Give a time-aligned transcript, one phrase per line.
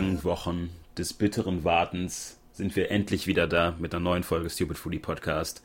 [0.00, 4.78] langen Wochen des bitteren Wartens sind wir endlich wieder da mit einer neuen Folge Stupid
[4.78, 5.62] Foodie Podcast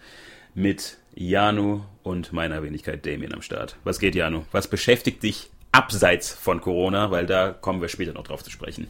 [0.54, 3.78] mit Janu und meiner Wenigkeit Damien am Start.
[3.86, 4.44] Was geht, Janu?
[4.52, 7.12] Was beschäftigt dich abseits von Corona?
[7.12, 8.88] Weil da kommen wir später noch drauf zu sprechen.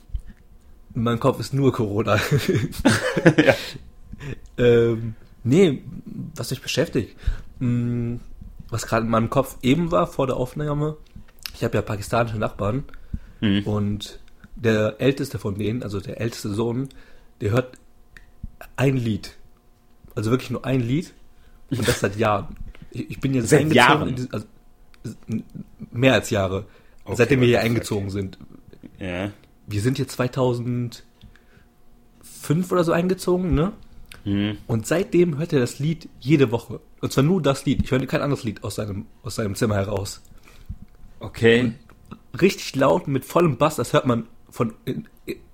[0.95, 2.15] Mein Kopf ist nur Corona.
[3.37, 3.53] ja.
[4.57, 5.83] ähm, nee,
[6.35, 7.15] was mich beschäftigt.
[7.59, 8.19] Hm,
[8.69, 10.97] was gerade in meinem Kopf eben war vor der Aufnahme.
[11.53, 12.85] Ich habe ja pakistanische Nachbarn
[13.41, 13.61] mhm.
[13.67, 14.19] und
[14.55, 16.89] der älteste von denen, also der älteste Sohn,
[17.41, 17.77] der hört
[18.75, 19.35] ein Lied.
[20.15, 21.13] Also wirklich nur ein Lied.
[21.69, 22.55] Und das seit Jahren.
[22.91, 24.15] Ich, ich bin jetzt seit Jahren.
[24.15, 24.45] Diese, also,
[25.91, 26.65] mehr als Jahre.
[27.03, 28.37] Okay, seitdem wir hier eingezogen sind.
[28.99, 29.31] Ja.
[29.67, 31.03] Wir sind hier 2005
[32.69, 33.73] oder so eingezogen, ne?
[34.23, 34.57] Mhm.
[34.67, 36.79] Und seitdem hört er das Lied jede Woche.
[37.01, 37.83] Und zwar nur das Lied.
[37.83, 40.21] Ich höre kein anderes Lied aus seinem, aus seinem Zimmer heraus.
[41.19, 41.59] Okay.
[41.61, 41.75] Und
[42.41, 45.05] richtig laut, mit vollem Bass, das hört man von in,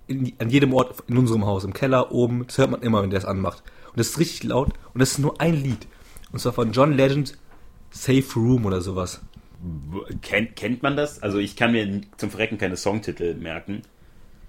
[0.06, 3.10] in, an jedem Ort in unserem Haus, im Keller, oben, das hört man immer, wenn
[3.10, 3.64] der es anmacht.
[3.90, 5.88] Und das ist richtig laut und das ist nur ein Lied.
[6.32, 7.36] Und zwar von John Legend,
[7.90, 9.22] Safe Room oder sowas.
[10.22, 11.22] Kennt, kennt man das?
[11.24, 13.82] Also ich kann mir zum Verrecken keine Songtitel merken.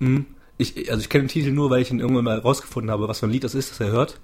[0.01, 0.27] Mhm.
[0.59, 3.21] Ich, also ich kenne den Titel nur, weil ich ihn irgendwann mal rausgefunden habe, was
[3.21, 4.21] für ein Lied das ist, das er hört.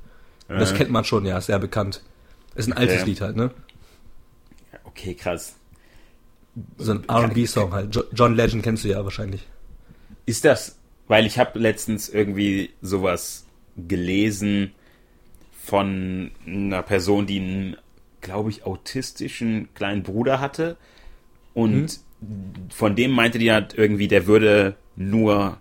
[0.47, 2.03] Und das kennt man schon, ja, ist sehr bekannt.
[2.55, 2.83] Ist ein okay.
[2.83, 3.51] altes Lied halt, ne?
[4.85, 5.57] Okay, krass.
[6.77, 7.99] So ein R&B-Song halt.
[8.13, 9.47] John Legend kennst du ja wahrscheinlich.
[10.29, 13.47] Ist das, weil ich habe letztens irgendwie sowas
[13.79, 14.73] gelesen
[15.65, 17.77] von einer Person, die einen,
[18.21, 20.77] glaube ich, autistischen kleinen Bruder hatte
[21.55, 22.69] und mhm.
[22.69, 25.57] von dem meinte die halt irgendwie, der würde nur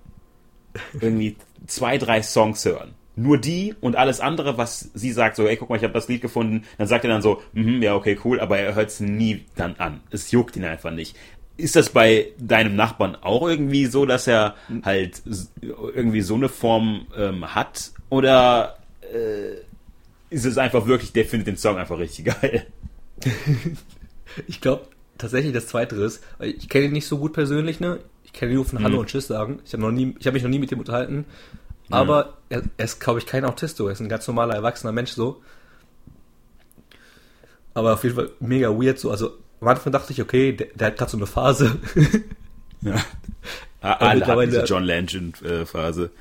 [1.00, 2.94] irgendwie zwei, drei Songs hören.
[3.16, 6.10] Nur die und alles andere, was sie sagt, so, ey, guck mal, ich habe das
[6.10, 9.00] Lied gefunden, dann sagt er dann so, mm, ja, okay, cool, aber er hört es
[9.00, 10.02] nie dann an.
[10.12, 11.16] Es juckt ihn einfach nicht.
[11.58, 15.22] Ist das bei deinem Nachbarn auch irgendwie so, dass er halt
[15.62, 17.92] irgendwie so eine Form ähm, hat?
[18.10, 19.56] Oder äh,
[20.30, 22.68] ist es einfach wirklich, der findet den Song einfach richtig geil?
[24.48, 28.00] ich glaube tatsächlich das Zweite ist, weil ich kenne ihn nicht so gut persönlich, ne?
[28.24, 29.00] Ich kenne ihn nur von Hallo mhm.
[29.02, 29.60] und Tschüss sagen.
[29.66, 31.26] Ich habe noch nie, ich habe mich noch nie mit ihm unterhalten.
[31.90, 35.12] Aber er, er ist, glaube ich, kein Autist, er ist ein ganz normaler, erwachsener Mensch
[35.12, 35.42] so.
[37.74, 39.12] Aber auf jeden Fall mega weird so.
[39.12, 41.80] Also am Anfang dachte ich, okay, der, der hat gerade so eine Phase.
[42.82, 42.96] ja.
[43.82, 46.12] Alle haben diese John Legend-Phase.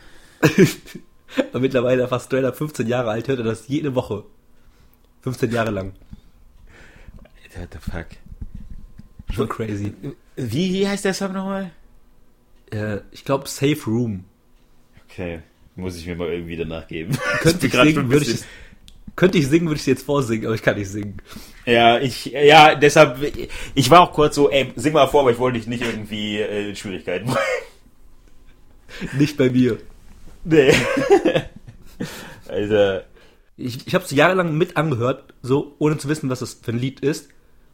[1.51, 4.25] Aber mittlerweile fast 15 Jahre alt, hört er das jede Woche.
[5.23, 5.93] 15 Jahre lang.
[7.57, 8.07] What the fuck?
[9.35, 9.93] Schon crazy.
[10.37, 11.73] Wie, wie heißt der Song nochmal?
[12.71, 14.25] Äh, ich glaube Safe Room.
[15.09, 15.41] Okay,
[15.75, 17.17] muss ich mir mal irgendwie danach geben.
[17.41, 18.45] Könnte ich, singen, würde ich,
[19.16, 21.16] könnte ich singen, würde ich es jetzt vorsingen, aber ich kann nicht singen.
[21.65, 23.19] Ja, ich, ja, deshalb,
[23.75, 26.37] ich war auch kurz so, ey, sing mal vor, aber ich wollte dich nicht irgendwie
[26.37, 29.19] äh, in Schwierigkeiten bringen.
[29.19, 29.78] Nicht bei mir.
[30.44, 30.72] Nee.
[32.49, 33.00] also.
[33.59, 36.78] Ich, ich habe es jahrelang mit angehört, so, ohne zu wissen, was das für ein
[36.78, 37.31] Lied ist.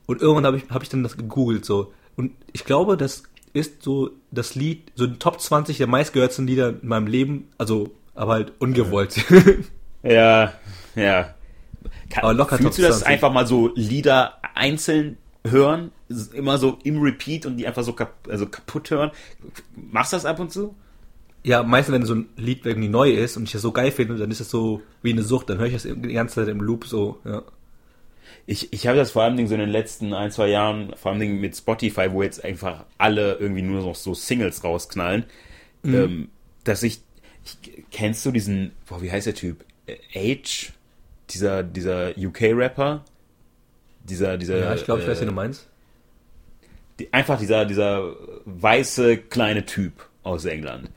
[0.06, 1.92] Und irgendwann habe ich, hab ich dann das gegoogelt, so.
[2.16, 6.70] Und ich glaube, das ist so das Lied, so ein Top 20 der meistgehörten Lieder
[6.70, 9.24] in meinem Leben, also, aber halt ungewollt.
[10.02, 10.52] Ja,
[10.94, 11.34] ja.
[12.10, 13.08] Kann, aber locker fühlst du das 20.
[13.08, 15.90] einfach mal so Lieder einzeln hören,
[16.32, 19.10] immer so im Repeat und die einfach so kap also kaputt hören?
[19.74, 20.74] Machst du das ab und zu?
[21.42, 24.16] Ja, meistens, wenn so ein Lied irgendwie neu ist und ich das so geil finde,
[24.16, 26.60] dann ist das so wie eine Sucht, dann höre ich das die ganze Zeit im
[26.60, 27.42] Loop so, ja
[28.46, 31.40] ich, ich habe das vor allem so in den letzten ein, zwei Jahren, vor allem
[31.40, 35.24] mit Spotify, wo jetzt einfach alle irgendwie nur noch so Singles rausknallen,
[35.82, 35.94] mhm.
[35.94, 36.28] ähm,
[36.64, 37.00] dass ich,
[37.44, 39.64] ich, kennst du diesen, boah, wie heißt der Typ?
[40.14, 40.72] Age?
[41.32, 43.04] Dieser, dieser UK-Rapper?
[44.04, 44.58] Dieser, dieser.
[44.58, 45.68] Ja, ich glaube, ich weiß, wie du meinst.
[46.98, 50.90] Die, einfach dieser, dieser weiße kleine Typ aus England.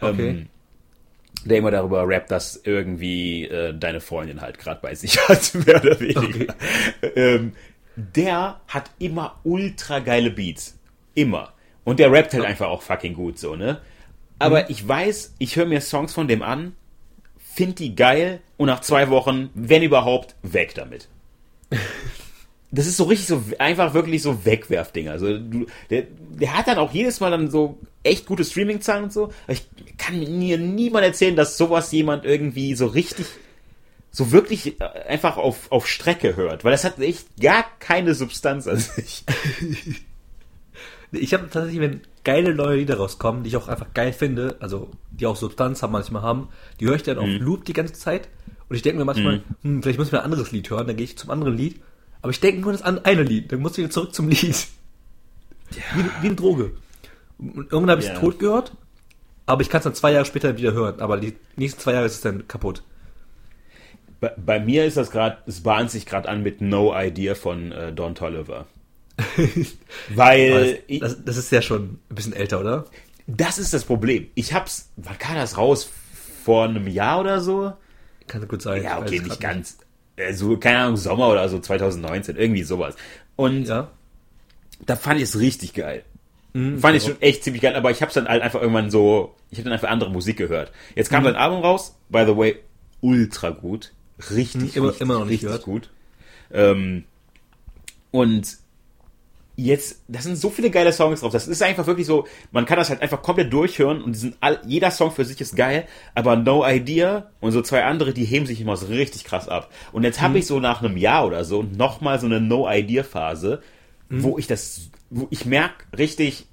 [0.00, 0.28] Okay.
[0.28, 0.46] Ähm,
[1.44, 5.82] der immer darüber rappt, dass irgendwie äh, deine Freundin halt gerade bei sich hat, mehr
[5.82, 6.54] oder weniger.
[7.02, 7.12] Okay.
[7.16, 7.52] Ähm,
[7.96, 10.78] der hat immer ultra geile Beats.
[11.14, 11.52] Immer.
[11.84, 13.80] Und der rappt halt einfach auch fucking gut so, ne?
[14.38, 14.66] Aber mhm.
[14.68, 16.74] ich weiß, ich höre mir Songs von dem an,
[17.52, 21.08] find die geil und nach zwei Wochen, wenn überhaupt, weg damit.
[22.70, 25.08] das ist so richtig so einfach wirklich so Wegwerfding.
[25.08, 29.12] Also du, der, der hat dann auch jedes Mal dann so echt gute Streaming-Zahlen und
[29.12, 29.32] so.
[29.48, 29.66] Ich
[29.98, 33.26] kann mir niemand erzählen, dass sowas jemand irgendwie so richtig,
[34.10, 36.64] so wirklich äh, einfach auf, auf Strecke hört.
[36.64, 39.24] Weil das hat echt gar keine Substanz an sich.
[41.12, 44.90] ich habe tatsächlich, wenn geile neue Lieder rauskommen, die ich auch einfach geil finde, also
[45.10, 47.38] die auch Substanz haben manchmal haben, die höre ich dann auf mhm.
[47.38, 48.28] Loop die ganze Zeit.
[48.68, 49.44] Und ich denke mir manchmal, mhm.
[49.62, 51.80] hm, vielleicht muss ich mir ein anderes Lied hören, dann gehe ich zum anderen Lied.
[52.22, 54.66] Aber ich denke nur das eine Lied, dann muss ich wieder zurück zum Lied.
[55.70, 55.82] Ja.
[55.94, 56.72] Wie, wie eine Droge.
[57.38, 58.18] Und irgendwann habe ich es ja.
[58.18, 58.72] tot gehört
[59.46, 61.00] Aber ich kann es dann zwei Jahre später wieder hören.
[61.00, 62.82] Aber die nächsten zwei Jahre ist es dann kaputt.
[64.20, 67.72] Bei, bei mir ist das gerade, es bahnt sich gerade an mit No Idea von
[67.72, 68.66] äh, Don Tolliver.
[70.08, 70.82] Weil.
[70.88, 72.84] Das, das, das, ist ja schon ein bisschen älter, oder?
[73.26, 74.28] Das ist das Problem.
[74.34, 75.90] Ich hab's, wann kam das raus?
[76.44, 77.72] Vor einem Jahr oder so?
[78.26, 78.82] Kann gut sein.
[78.82, 79.78] Ja, okay, nicht ganz.
[80.16, 82.96] Äh, so, keine Ahnung, Sommer oder so, 2019, irgendwie sowas.
[83.36, 83.90] Und ja.
[84.86, 86.04] da fand ich es richtig geil.
[86.52, 89.36] Mhm, fand ich schon echt ziemlich geil, aber ich hab's dann halt einfach irgendwann so,
[89.50, 90.72] ich habe dann einfach andere Musik gehört.
[90.94, 91.28] Jetzt kam mhm.
[91.28, 92.56] sein Album raus, by the way,
[93.00, 93.92] ultra gut.
[94.30, 95.64] Richtig, immer, richtig, immer noch nicht richtig gehört.
[95.64, 95.90] gut.
[96.52, 97.04] Ähm,
[98.10, 98.58] und
[99.64, 101.32] jetzt, das sind so viele geile Songs drauf.
[101.32, 104.60] Das ist einfach wirklich so, man kann das halt einfach komplett durchhören und sind all,
[104.66, 108.46] jeder Song für sich ist geil, aber No Idea und so zwei andere, die heben
[108.46, 109.72] sich immer so richtig krass ab.
[109.92, 110.40] Und jetzt habe mhm.
[110.40, 113.62] ich so nach einem Jahr oder so nochmal so eine No Idea Phase,
[114.08, 114.22] mhm.
[114.22, 116.46] wo ich das, wo ich merke richtig,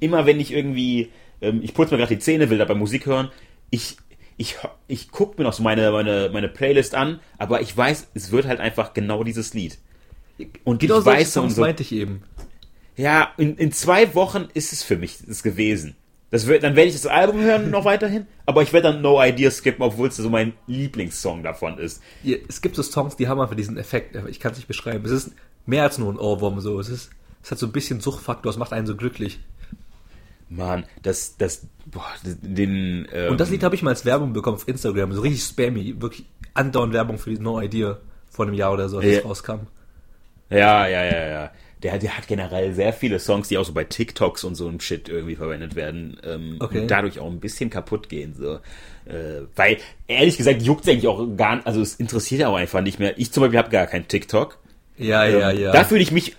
[0.00, 1.10] immer wenn ich irgendwie,
[1.40, 3.30] ähm, ich putze mir gerade die Zähne, will dabei Musik hören,
[3.70, 3.96] ich
[4.36, 4.56] ich,
[4.88, 8.46] ich gucke mir noch so meine, meine, meine Playlist an, aber ich weiß, es wird
[8.46, 9.78] halt einfach genau dieses Lied.
[10.64, 12.22] Und genau ich weiß Songs so, meinte ich eben.
[12.96, 15.96] Ja, in, in zwei Wochen ist es für mich das gewesen.
[16.30, 19.22] Das wird, dann werde ich das Album hören noch weiterhin, aber ich werde dann No
[19.22, 22.02] Idea skippen, obwohl es so mein Lieblingssong davon ist.
[22.22, 25.04] Ja, es gibt so Songs, die haben einfach diesen Effekt, ich kann es nicht beschreiben.
[25.04, 25.30] Es ist
[25.66, 26.80] mehr als nur ein Ohrwurm so.
[26.80, 27.10] Es ist,
[27.42, 29.38] es hat so ein bisschen Suchtfaktor, es macht einen so glücklich.
[30.48, 33.08] Mann, das, das, boah, den.
[33.12, 36.00] Ähm Und das Lied habe ich mal als Werbung bekommen auf Instagram, so richtig spammy,
[36.00, 37.98] wirklich andauernd Werbung für die No Idea
[38.30, 39.18] vor einem Jahr oder so, als ja.
[39.18, 39.66] es rauskam.
[40.50, 41.50] Ja, ja, ja, ja.
[41.84, 44.80] Der, der hat generell sehr viele Songs, die auch so bei TikToks und so ein
[44.80, 46.80] Shit irgendwie verwendet werden ähm, okay.
[46.80, 48.34] und dadurch auch ein bisschen kaputt gehen.
[48.34, 48.54] So.
[49.04, 49.76] Äh, weil,
[50.08, 52.98] ehrlich gesagt, juckt es eigentlich auch gar nicht, also es interessiert ja auch einfach nicht
[52.98, 53.18] mehr.
[53.18, 54.58] Ich zum Beispiel habe gar keinen TikTok.
[54.96, 55.72] Ja, ähm, ja, ja.
[55.72, 56.34] Da fühle ich mich,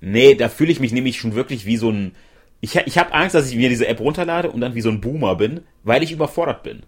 [0.00, 2.14] nee, da fühle ich mich nämlich schon wirklich wie so ein,
[2.62, 5.02] ich, ich habe Angst, dass ich mir diese App runterlade und dann wie so ein
[5.02, 6.82] Boomer bin, weil ich überfordert bin.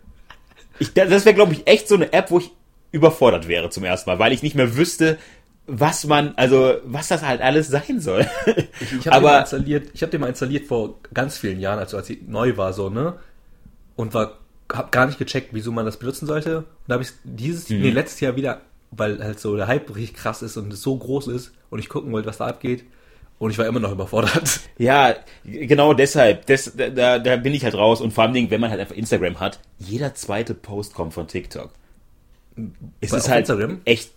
[0.79, 2.50] Ich, das wäre, glaube ich, echt so eine App, wo ich
[2.93, 5.19] überfordert wäre zum ersten Mal, weil ich nicht mehr wüsste,
[5.72, 8.26] was man, also was das halt alles sein soll.
[8.81, 11.78] ich ich habe den, mal installiert, ich hab den mal installiert vor ganz vielen Jahren,
[11.78, 13.14] also als sie neu war, so, ne?
[13.96, 14.38] Und war,
[14.72, 16.58] hab gar nicht gecheckt, wieso man das benutzen sollte.
[16.58, 17.81] Und da habe ich dieses, mhm.
[17.81, 20.96] nee, letztes Jahr wieder, weil halt so der Hype richtig krass ist und es so
[20.96, 22.84] groß ist und ich gucken wollte, was da abgeht,
[23.40, 24.61] und ich war immer noch überfordert.
[24.78, 25.14] Ja,
[25.44, 26.46] genau deshalb.
[26.46, 28.00] Das, da, da bin ich halt raus.
[28.00, 31.70] Und vor allem, wenn man halt einfach Instagram hat, jeder zweite Post kommt von TikTok.
[33.00, 33.81] Es Bei ist halt Instagram?
[33.84, 34.12] echt.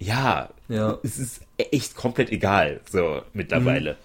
[0.00, 3.92] Ja, ja, es ist echt komplett egal, so mittlerweile.
[3.92, 3.96] Mhm.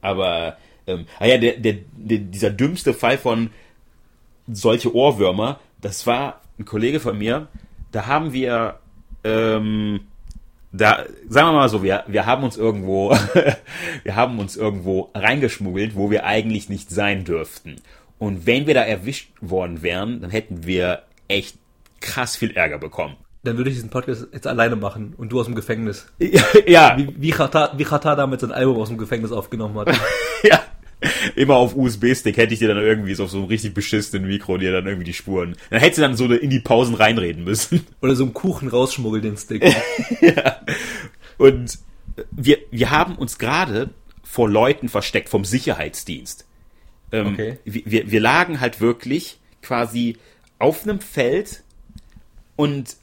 [0.00, 0.56] Aber,
[0.88, 3.50] ähm, ah ja, der, der, der, dieser dümmste Fall von
[4.48, 7.46] solche Ohrwürmer, das war ein Kollege von mir,
[7.92, 8.80] da haben wir,
[9.22, 10.00] ähm,
[10.72, 13.10] da, sagen wir mal so, wir, wir haben uns irgendwo,
[14.02, 17.76] wir haben uns irgendwo reingeschmuggelt, wo wir eigentlich nicht sein dürften.
[18.18, 21.56] Und wenn wir da erwischt worden wären, dann hätten wir echt
[22.00, 23.16] krass viel Ärger bekommen.
[23.44, 26.06] Dann würde ich diesen Podcast jetzt alleine machen und du aus dem Gefängnis.
[26.66, 26.96] ja.
[26.96, 29.98] Wie, wie Chata, wie Chata damals sein Album aus dem Gefängnis aufgenommen hat.
[30.44, 30.62] ja
[31.34, 34.58] immer auf USB-Stick hätte ich dir dann irgendwie so auf so einem richtig beschissenen Mikro
[34.58, 35.56] dir dann irgendwie die Spuren.
[35.70, 37.86] Dann hättest du dann so in die Pausen reinreden müssen.
[38.00, 39.64] Oder so einen Kuchen rausschmuggeln, den Stick.
[40.20, 40.60] ja.
[41.38, 41.78] Und
[42.30, 43.90] wir, wir haben uns gerade
[44.22, 46.46] vor Leuten versteckt vom Sicherheitsdienst.
[47.10, 47.58] Ähm, okay.
[47.64, 50.16] wir, wir lagen halt wirklich quasi
[50.58, 51.62] auf einem Feld
[52.56, 52.96] und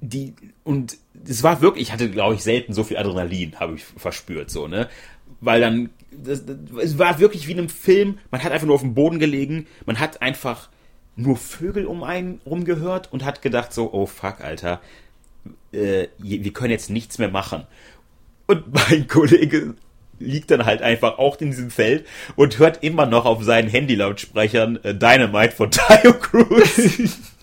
[0.00, 3.84] die und es war wirklich, ich hatte glaube ich selten so viel Adrenalin, habe ich
[3.84, 4.88] verspürt so, ne?
[5.40, 8.18] Weil dann das, das, es war wirklich wie in einem Film.
[8.30, 9.66] Man hat einfach nur auf dem Boden gelegen.
[9.86, 10.68] Man hat einfach
[11.16, 14.80] nur Vögel um einen rumgehört und hat gedacht so, oh fuck, Alter,
[15.72, 17.66] äh, wir können jetzt nichts mehr machen.
[18.46, 19.74] Und mein Kollege
[20.18, 24.78] liegt dann halt einfach auch in diesem Feld und hört immer noch auf seinen Handy-Lautsprechern
[24.82, 27.18] äh, Dynamite von Tayo Cruz.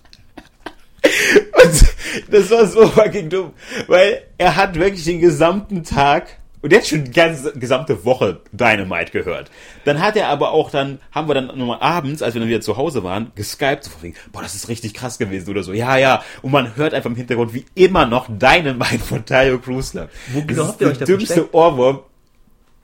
[2.30, 3.54] das war so fucking dumm,
[3.88, 8.42] weil er hat wirklich den gesamten Tag und der hat schon die ganze gesamte Woche
[8.52, 9.52] Dynamite gehört.
[9.86, 12.62] Dann hat er aber auch dann, haben wir dann nochmal abends, als wir dann wieder
[12.62, 15.72] zu Hause waren, geskypt, so von boah, das ist richtig krass gewesen oder so.
[15.72, 16.24] Ja, ja.
[16.42, 20.10] Und man hört einfach im Hintergrund, wie immer noch Dynamite von Tayo Cruz lag.
[20.30, 21.54] Wo genau das habt ihr euch da dümmste versteckt?
[21.54, 22.00] Ohrwurm.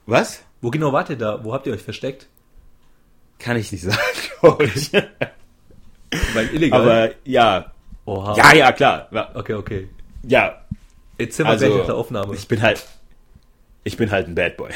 [0.06, 0.42] Was?
[0.60, 1.44] Wo genau wart ihr da?
[1.44, 2.28] Wo habt ihr euch versteckt?
[3.38, 3.98] Kann ich nicht sagen,
[4.40, 4.92] glaube ich.
[4.92, 6.80] Weil illegal.
[6.80, 7.73] Aber ja.
[8.06, 8.36] Oha.
[8.36, 9.08] Ja, ja, klar.
[9.34, 9.88] Okay, okay.
[10.22, 10.60] Ja.
[11.18, 12.34] Jetzt sind wir also, gleich auf der Aufnahme.
[12.34, 12.84] Ich bin halt,
[13.84, 14.70] ich bin halt ein Bad Boy.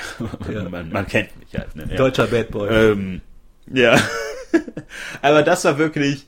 [0.52, 0.68] Ja.
[0.68, 1.74] man, man, kennt mich halt.
[1.74, 1.86] Ne?
[1.86, 2.68] Deutscher Bad Boy.
[2.68, 3.20] Ähm,
[3.72, 3.98] ja.
[5.22, 6.26] Aber das war wirklich.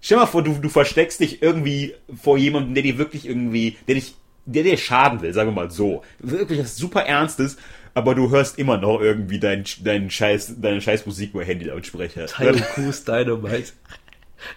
[0.00, 3.76] Stell dir mal vor, du, du versteckst dich irgendwie vor jemandem, der dir wirklich irgendwie,
[3.86, 6.02] der dich, der dir schaden will, sagen wir mal so.
[6.18, 7.56] Wirklich was super Ernstes.
[7.94, 12.26] aber du hörst immer noch irgendwie deinen dein Scheiß, deine scheiß Musik über Handy-Lautsprecher.
[12.26, 13.72] Cruz Dynamite.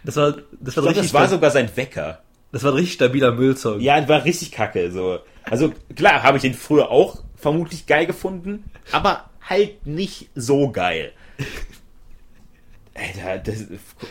[0.04, 2.22] Das war, das war Ich glaub, das war sogar sein Wecker.
[2.52, 3.82] Das war ein richtig stabiler Müllsong.
[3.82, 4.92] Ja, war richtig kacke.
[4.92, 5.20] So.
[5.44, 11.12] Also klar, habe ich den früher auch vermutlich geil gefunden, aber halt nicht so geil.
[12.94, 13.66] Alter, das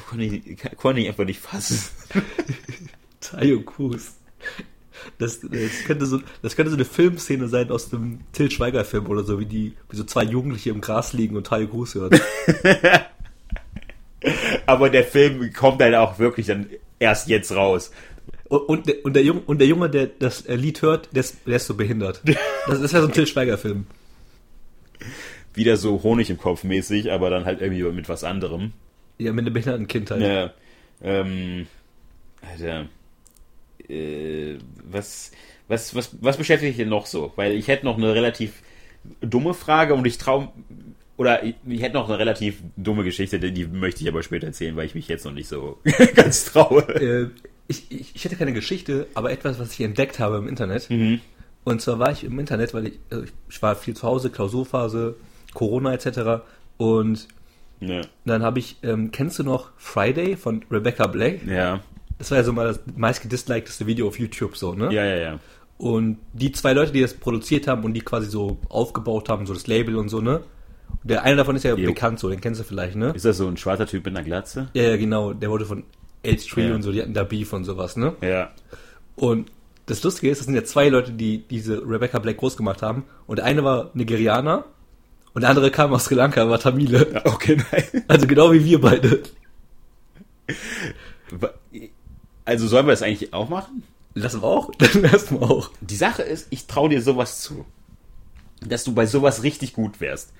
[0.08, 1.80] konnte ich, konnte ich einfach nicht fassen.
[3.20, 4.16] Tayo Cruz.
[5.18, 9.24] Das, das, könnte so, das könnte so eine Filmszene sein aus einem Till Schweiger-Film oder
[9.24, 12.20] so, wie die, wie so zwei Jugendliche im Gras liegen und Tayo Cruz hören.
[14.66, 16.66] Aber der Film kommt halt auch wirklich dann
[16.98, 17.90] erst jetzt raus.
[18.48, 21.46] Und, und, der, und, der, Junge, und der Junge, der das Lied hört, der ist,
[21.46, 22.22] der ist so behindert.
[22.66, 23.86] Das, das wäre so ein Till Schweiger-Film.
[25.52, 28.72] Wieder so Honig im Kopf mäßig, aber dann halt irgendwie mit was anderem.
[29.18, 30.20] Ja, mit einer behinderten Kindheit.
[30.22, 30.50] Ja.
[31.02, 31.66] Ähm,
[32.40, 32.86] Alter.
[33.88, 35.32] Äh, was,
[35.68, 37.32] was, was, was beschäftigt dich denn noch so?
[37.36, 38.62] Weil ich hätte noch eine relativ
[39.20, 40.48] dumme Frage und ich traue
[41.16, 44.76] oder ich, ich, hätte noch eine relativ dumme Geschichte, die, möchte ich aber später erzählen,
[44.76, 45.78] weil ich mich jetzt noch nicht so
[46.14, 46.82] ganz traue.
[46.88, 47.30] Äh,
[47.68, 50.90] ich, ich, ich, hätte keine Geschichte, aber etwas, was ich entdeckt habe im Internet.
[50.90, 51.20] Mhm.
[51.64, 55.16] Und zwar war ich im Internet, weil ich, also ich war viel zu Hause, Klausurphase,
[55.54, 56.44] Corona etc.
[56.76, 57.28] Und
[57.80, 58.02] ja.
[58.24, 61.46] dann habe ich, ähm, kennst du noch Friday von Rebecca Black?
[61.46, 61.80] Ja.
[62.18, 64.92] Das war ja so mal das meist gedislikedeste Video auf YouTube so, ne?
[64.92, 65.38] Ja, ja, ja.
[65.78, 69.54] Und die zwei Leute, die das produziert haben und die quasi so aufgebaut haben, so
[69.54, 70.42] das Label und so, ne?
[71.04, 71.86] Der eine davon ist ja jo.
[71.86, 73.12] bekannt so, den kennst du vielleicht, ne?
[73.14, 74.68] Ist das so ein schwarzer Typ mit einer Glatze?
[74.72, 75.34] Ja, ja, genau.
[75.34, 75.84] Der wurde von
[76.24, 76.74] H3 ja.
[76.74, 78.14] und so, die hatten da Beef und sowas, ne?
[78.22, 78.50] Ja.
[79.14, 79.50] Und
[79.86, 83.04] das Lustige ist, das sind ja zwei Leute, die diese Rebecca Black groß gemacht haben.
[83.26, 84.64] Und der eine war Nigerianer
[85.34, 87.06] und der andere kam aus Sri Lanka, war Tamile.
[87.12, 88.04] Ja, okay, nein.
[88.08, 89.22] Also genau wie wir beide.
[92.44, 93.82] Also sollen wir das eigentlich auch machen?
[94.14, 94.70] Lassen wir auch?
[94.78, 95.70] Dann erstmal auch.
[95.80, 97.66] Die Sache ist, ich traue dir sowas zu.
[98.60, 100.32] Dass du bei sowas richtig gut wärst.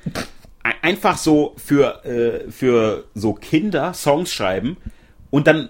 [0.64, 4.78] Einfach so für, äh, für so Kinder Songs schreiben
[5.30, 5.68] und dann,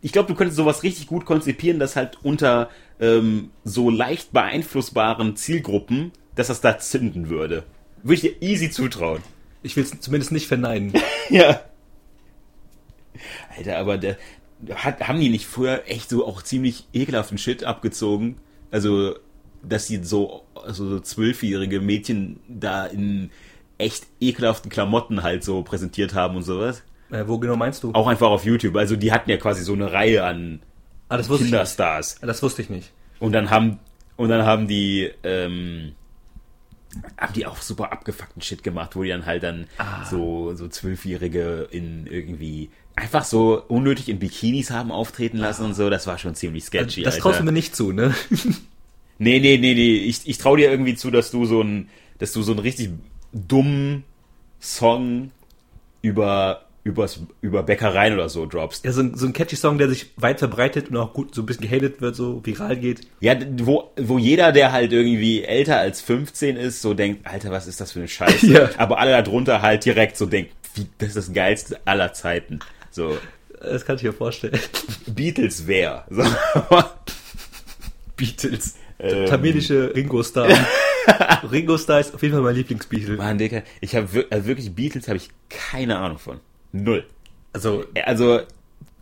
[0.00, 5.36] ich glaube, du könntest sowas richtig gut konzipieren, dass halt unter ähm, so leicht beeinflussbaren
[5.36, 7.64] Zielgruppen, dass das da zünden würde.
[8.02, 9.22] Würde ich dir easy zutrauen.
[9.62, 10.92] Ich will es zumindest nicht verneinen.
[11.30, 11.60] ja.
[13.56, 14.16] Alter, aber der,
[14.74, 18.36] hat, haben die nicht früher echt so auch ziemlich ekelhaften Shit abgezogen?
[18.70, 19.16] Also,
[19.62, 23.30] dass sie so, also so zwölfjährige Mädchen da in
[23.84, 26.82] echt ekelhaften Klamotten halt so präsentiert haben und sowas.
[27.10, 27.92] Äh, wo genau meinst du?
[27.92, 28.76] Auch einfach auf YouTube.
[28.76, 30.60] Also die hatten ja quasi so eine Reihe an
[31.08, 32.20] ah, das Kinderstars.
[32.20, 32.92] Das wusste ich nicht.
[33.20, 33.78] Und dann haben
[34.16, 35.92] und dann haben die ähm,
[37.18, 40.04] haben die auch super abgefuckten Shit gemacht, wo die dann halt dann ah.
[40.04, 45.66] so so zwölfjährige in irgendwie einfach so unnötig in Bikinis haben auftreten lassen ah.
[45.66, 45.90] und so.
[45.90, 47.02] Das war schon ziemlich sketchy.
[47.02, 48.14] Das traust du mir nicht zu, ne?
[49.18, 49.96] nee, nee, nee, nee.
[49.96, 51.88] Ich, ich trau dir irgendwie zu, dass du so ein,
[52.18, 52.90] dass du so einen richtig
[53.34, 54.04] dummen
[54.60, 55.30] Song
[56.00, 58.84] über übers, über Bäckereien oder so droppst.
[58.84, 61.42] Ja, so ein, so ein catchy Song, der sich weit verbreitet und auch gut so
[61.42, 63.00] ein bisschen gehatet wird, so viral geht.
[63.20, 67.66] Ja, wo, wo jeder, der halt irgendwie älter als 15 ist, so denkt, Alter, was
[67.66, 68.46] ist das für eine Scheiße?
[68.52, 68.68] ja.
[68.76, 72.60] Aber alle darunter halt direkt so denken, wie, das ist das geilste aller Zeiten.
[72.90, 73.16] So.
[73.60, 74.58] Das kann ich mir vorstellen.
[75.06, 76.04] Beatles wer?
[76.10, 76.22] So.
[78.16, 78.74] Beatles.
[78.98, 79.26] Ähm.
[79.26, 80.48] Tamilische Ringo Starr.
[81.50, 83.16] Ringo Starr ist auf jeden Fall mein Lieblingsbeatle.
[83.16, 86.40] Mann, Digga, ich habe also wirklich Beatles habe ich keine Ahnung von.
[86.72, 87.04] Null.
[87.52, 88.40] Also, also,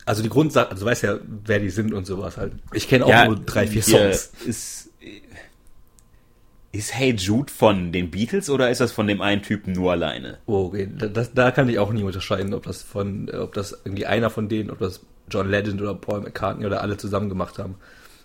[0.05, 2.53] also die Grundsache, also du weißt ja, wer die sind und sowas halt.
[2.73, 4.31] Ich kenne auch ja, nur drei, vier Songs.
[4.45, 4.89] Ist,
[6.71, 10.39] ist Hey Jude von den Beatles oder ist das von dem einen Typen nur alleine?
[10.45, 10.89] Oh, okay.
[10.91, 14.49] Das, da kann ich auch nie unterscheiden, ob das von, ob das irgendwie einer von
[14.49, 17.75] denen, ob das John Legend oder Paul McCartney oder alle zusammen gemacht haben.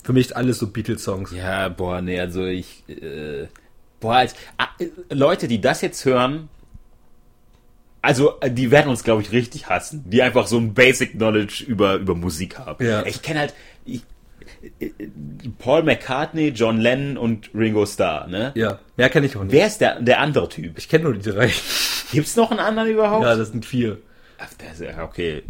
[0.02, 1.32] Für mich ist alles so Beatles-Songs.
[1.32, 3.48] Ja, boah, nee, also ich, äh,
[4.00, 4.68] boah, als, ah,
[5.10, 6.48] Leute, die das jetzt hören,
[8.00, 11.96] also die werden uns, glaube ich, richtig hassen, die einfach so ein Basic Knowledge über,
[11.96, 12.84] über Musik haben.
[12.84, 13.04] Ja.
[13.06, 14.02] Ich kenne halt ich,
[15.58, 18.52] Paul McCartney, John Lennon und Ringo Starr, ne?
[18.54, 19.52] Ja, mehr kenne ich auch nicht.
[19.52, 20.78] Wer ist der, der andere Typ?
[20.78, 21.50] Ich kenne nur die drei.
[22.12, 23.24] Gibt's noch einen anderen überhaupt?
[23.24, 23.98] Ja, das sind vier.
[24.38, 25.42] Ach, das okay.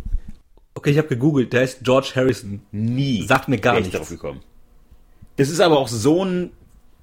[0.75, 2.63] Okay, ich habe gegoogelt, der ist George Harrison.
[2.73, 3.27] Nie.
[3.27, 3.91] Sagt mir gar nichts.
[3.95, 4.41] drauf gekommen.
[5.37, 6.51] Das ist aber auch so ein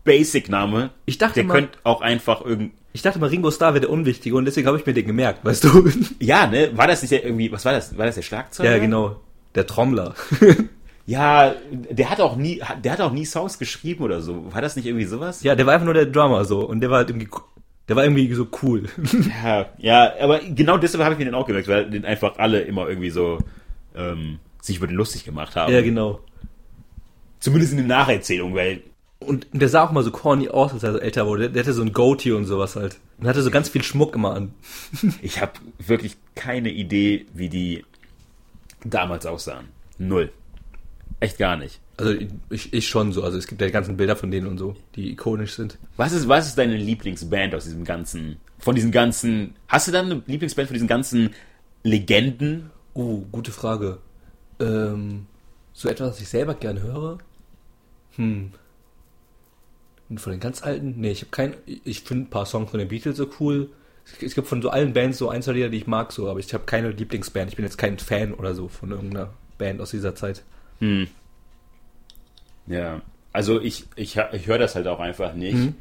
[0.05, 0.91] Basic-Name.
[1.05, 3.89] Ich dachte der mal, könnte auch einfach irgend ich dachte mal, Ringo Starr wäre der
[3.89, 5.91] Unwichtige und deswegen habe ich mir den gemerkt, weißt du?
[6.21, 6.71] Ja, ne?
[6.75, 7.97] War das nicht der irgendwie, was war das?
[7.97, 8.71] War das der Schlagzeuger?
[8.71, 9.19] Ja, genau.
[9.53, 10.15] Der Trommler.
[11.05, 14.53] ja, der hat auch nie, der hat auch nie Songs geschrieben oder so.
[14.53, 15.43] War das nicht irgendwie sowas?
[15.43, 17.27] Ja, der war einfach nur der Drummer so und der war halt irgendwie,
[17.89, 18.83] der war irgendwie so cool.
[19.43, 22.61] ja, ja, aber genau deshalb habe ich mir den auch gemerkt, weil den einfach alle
[22.61, 23.39] immer irgendwie so
[23.93, 25.73] ähm, sich über den lustig gemacht haben.
[25.73, 26.21] Ja, genau.
[27.41, 28.83] Zumindest in den Nacherzählungen, weil
[29.25, 31.49] Und der sah auch mal so corny aus, als er so älter wurde.
[31.49, 32.97] Der hatte so ein Goatee und sowas halt.
[33.17, 34.53] Und hatte so ganz viel Schmuck immer an.
[35.21, 37.85] Ich habe wirklich keine Idee, wie die
[38.83, 39.67] damals aussahen.
[39.97, 40.31] Null.
[41.19, 41.79] Echt gar nicht.
[41.97, 42.13] Also
[42.49, 43.23] ich, ich schon so.
[43.23, 45.77] Also es gibt ja die ganzen Bilder von denen und so, die ikonisch sind.
[45.97, 50.05] Was ist, was ist deine Lieblingsband aus diesem ganzen, von diesen ganzen, hast du dann
[50.05, 51.29] eine Lieblingsband von diesen ganzen
[51.83, 52.69] Legenden?
[52.93, 53.99] Oh, gute Frage.
[54.59, 55.27] Ähm,
[55.73, 57.17] so etwas, was ich selber gern höre?
[58.17, 58.51] Hm.
[60.09, 60.95] Und von den ganz alten?
[60.97, 61.55] Nee, ich habe kein.
[61.65, 63.69] Ich finde ein paar Songs von den Beatles so cool.
[64.21, 66.39] Es gibt von so allen Bands so ein, zwei Lieder, die ich mag, so, aber
[66.39, 67.49] ich habe keine Lieblingsband.
[67.49, 70.43] Ich bin jetzt kein Fan oder so von irgendeiner Band aus dieser Zeit.
[70.79, 71.07] Hm.
[72.67, 73.01] Ja,
[73.33, 75.55] also ich, ich, ich höre das halt auch einfach nicht.
[75.55, 75.75] Mhm.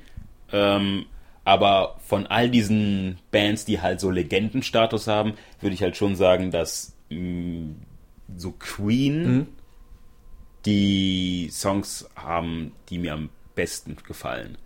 [0.52, 1.06] Ähm,
[1.44, 6.50] aber von all diesen Bands, die halt so Legendenstatus haben, würde ich halt schon sagen,
[6.50, 7.76] dass mh, mm,
[8.36, 9.46] so Queen mhm.
[10.64, 14.58] die Songs haben, die mir am besten gefallen.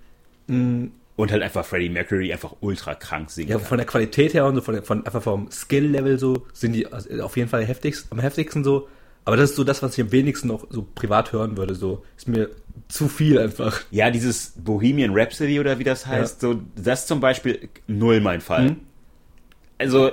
[0.47, 0.93] Mhm.
[1.17, 3.51] Und halt einfach Freddie Mercury einfach ultra krank singen.
[3.51, 6.87] Ja, von der Qualität her und so, von, von einfach vom Skill-Level so, sind die
[6.93, 8.89] also auf jeden Fall heftigst, am heftigsten so.
[9.25, 11.75] Aber das ist so das, was ich am wenigsten noch so privat hören würde.
[11.75, 12.51] So ist mir
[12.87, 13.81] zu viel einfach.
[13.91, 16.49] Ja, dieses Bohemian Rhapsody oder wie das heißt, ja.
[16.51, 18.71] so das zum Beispiel null mein Fall.
[18.71, 18.77] Mhm.
[19.77, 20.13] Also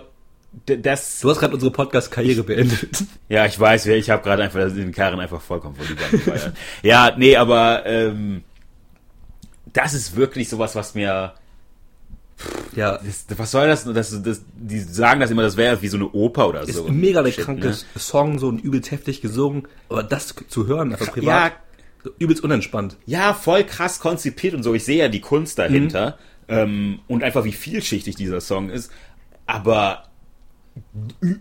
[0.65, 1.19] das.
[1.19, 3.03] Du hast gerade unsere Podcast-Karriere beendet.
[3.29, 6.53] Ja, ich weiß, ich habe gerade einfach den Karren einfach vollkommen vor die Wand
[6.83, 8.43] Ja, nee, aber ähm,
[9.73, 11.33] das ist wirklich sowas, was mir
[12.75, 13.85] ja, das, was soll das?
[13.85, 14.41] das, das?
[14.55, 16.85] Die sagen das immer, das wäre wie so eine Oper oder so.
[16.85, 17.77] Ist mega der kranke ne?
[17.97, 21.53] Song, so ein übelst heftig gesungen, aber das zu hören, einfach privat,
[22.03, 22.97] ja, übelst unentspannt.
[23.05, 24.73] Ja, voll krass konzipiert und so.
[24.73, 26.17] Ich sehe ja die Kunst dahinter
[26.47, 26.55] mhm.
[26.55, 28.91] ähm, und einfach wie vielschichtig dieser Song ist,
[29.45, 30.09] aber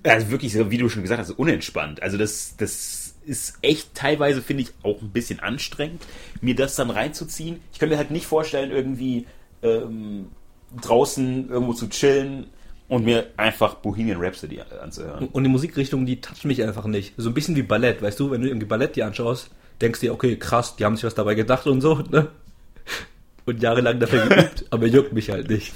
[0.05, 2.03] also wirklich, wie du schon gesagt hast, unentspannt.
[2.03, 6.03] Also das, das ist echt teilweise, finde ich, auch ein bisschen anstrengend,
[6.41, 7.61] mir das dann reinzuziehen.
[7.73, 9.27] Ich kann mir halt nicht vorstellen, irgendwie
[9.63, 10.27] ähm,
[10.81, 12.47] draußen irgendwo zu chillen
[12.89, 15.29] und mir einfach Bohemian Rhapsody anzuhören.
[15.29, 17.15] Und die Musikrichtung, die toucht mich einfach nicht.
[17.17, 20.07] So ein bisschen wie Ballett, weißt du, wenn du irgendwie Ballett dir anschaust, denkst du
[20.07, 22.29] dir, okay, krass, die haben sich was dabei gedacht und so, ne?
[23.47, 25.73] Und jahrelang dafür geübt, aber juckt mich halt nicht.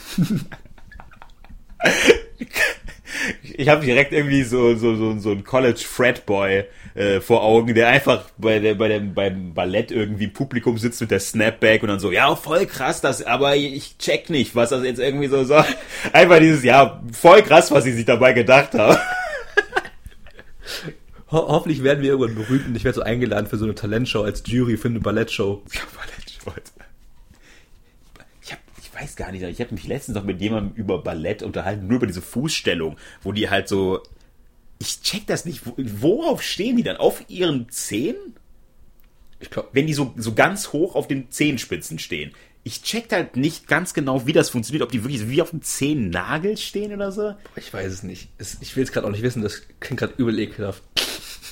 [3.43, 6.65] ich habe direkt irgendwie so, so, so, so ein College Frat Boy
[6.99, 11.01] äh, vor Augen, der einfach bei der, bei dem, beim Ballett irgendwie im Publikum sitzt
[11.01, 14.71] mit der Snapback und dann so, ja, voll krass, das, aber ich check nicht, was
[14.71, 15.63] das jetzt irgendwie so so.
[16.13, 18.99] Einfach dieses, ja, voll krass, was sie sich dabei gedacht haben.
[21.31, 24.23] Ho hoffentlich werden wir irgendwann berühmt und ich werde so eingeladen für so eine Talentshow
[24.23, 25.63] als Jury für eine Ballettshow.
[25.73, 26.53] Ja, Ballettshow.
[28.43, 31.45] Ich, hab, ich weiß gar nicht, ich habe mich letztens noch mit jemandem über Ballett
[31.45, 34.03] unterhalten, nur über diese Fußstellung, wo die halt so
[34.79, 35.63] ich check das nicht.
[35.77, 36.97] Worauf stehen die dann?
[36.97, 38.17] Auf ihren Zehen?
[39.41, 42.33] Ich glaube, wenn die so, so ganz hoch auf den Zehenspitzen stehen.
[42.65, 45.63] Ich check halt nicht ganz genau, wie das funktioniert, ob die wirklich wie auf dem
[45.63, 47.35] Zehennagel stehen oder so.
[47.57, 48.29] Ich weiß es nicht.
[48.61, 50.83] Ich will es gerade auch nicht wissen, das klingt gerade übel ekelhaft.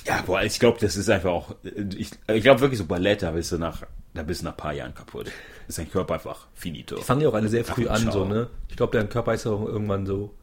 [0.05, 1.55] Ja, boah, ich glaube, das ist einfach auch.
[1.97, 4.57] Ich, ich glaube wirklich so Ballett, da bist du nach, da bist du nach ein
[4.57, 5.31] paar Jahren kaputt.
[5.67, 6.95] Ist dein Körper einfach finito.
[6.95, 8.49] Die fangen ja auch alle sehr früh an, so, ne?
[8.69, 10.33] Ich glaube, dein Körper ist auch irgendwann so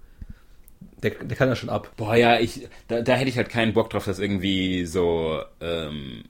[1.03, 1.93] der, der kann ja schon ab.
[1.97, 6.25] Boah, ja, ich, da, da hätte ich halt keinen Bock drauf, dass irgendwie so, ähm,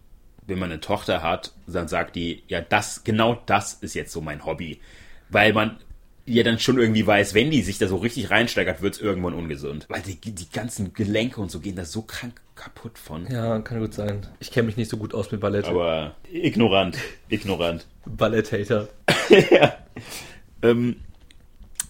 [0.47, 4.21] wenn man eine Tochter hat, dann sagt die, ja, das, genau das ist jetzt so
[4.21, 4.81] mein Hobby.
[5.31, 5.79] Weil man
[6.27, 9.35] ja dann schon irgendwie weiß, wenn die sich da so richtig reinsteigert, wird es irgendwann
[9.35, 9.87] ungesund.
[9.89, 13.27] Weil die, die ganzen Gelenke und so gehen da so krank kaputt von.
[13.31, 14.27] Ja, kann gut sein.
[14.39, 15.67] Ich kenne mich nicht so gut aus mit Ballett.
[15.67, 16.97] Aber ignorant,
[17.29, 17.87] ignorant.
[18.07, 18.89] Ballett-Hater.
[19.51, 19.77] ja.
[20.63, 20.97] Ähm,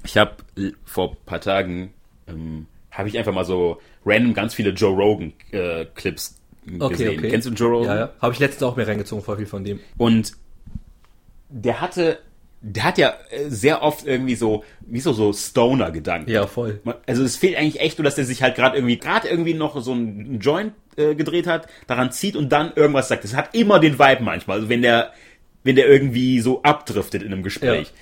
[0.04, 0.36] ich habe
[0.84, 1.92] vor ein paar Tagen
[2.28, 6.40] ähm, habe ich einfach mal so random ganz viele Joe Rogan äh, Clips
[6.78, 7.18] okay, gesehen.
[7.18, 7.30] Okay.
[7.30, 7.88] Kennst du Joe Rogan?
[7.88, 8.12] Ja, ja.
[8.20, 9.80] Habe ich letztens auch mir reingezogen, voll viel von dem.
[9.98, 10.32] Und
[11.48, 12.18] der hatte,
[12.60, 16.30] der hat ja äh, sehr oft irgendwie so, wie so, so Stoner-Gedanken.
[16.30, 16.80] Ja, voll.
[17.06, 19.80] Also es fehlt eigentlich echt nur, dass der sich halt gerade irgendwie, gerade irgendwie noch
[19.80, 23.24] so ein Joint äh, gedreht hat, daran zieht und dann irgendwas sagt.
[23.24, 24.58] Das hat immer den Vibe manchmal.
[24.58, 25.12] Also wenn der,
[25.62, 27.88] wenn der irgendwie so abdriftet in einem Gespräch.
[27.88, 27.94] Ja.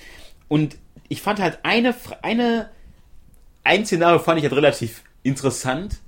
[0.49, 0.77] Und
[1.09, 2.69] ich fand halt eine, eine
[3.65, 6.01] ein Szenario fand ich halt relativ interessant.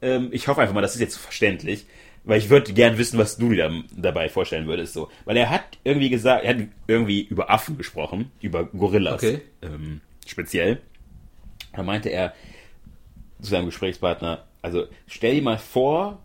[0.00, 1.86] Ähm, ich hoffe einfach mal, das ist jetzt verständlich.
[2.24, 4.92] Weil ich würde gern wissen, was du dir dabei vorstellen würdest.
[4.94, 5.10] So.
[5.24, 9.40] Weil er hat irgendwie gesagt, er hat irgendwie über Affen gesprochen, über Gorillas okay.
[9.60, 10.80] ähm, speziell.
[11.72, 12.32] Da meinte er
[13.40, 16.22] zu seinem Gesprächspartner, also stell dir mal vor,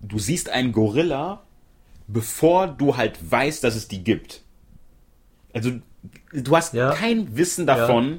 [0.00, 1.44] du siehst einen Gorilla,
[2.08, 4.42] bevor du halt weißt, dass es die gibt.
[5.52, 5.70] Also
[6.32, 6.92] du hast ja.
[6.94, 8.18] kein Wissen davon, ja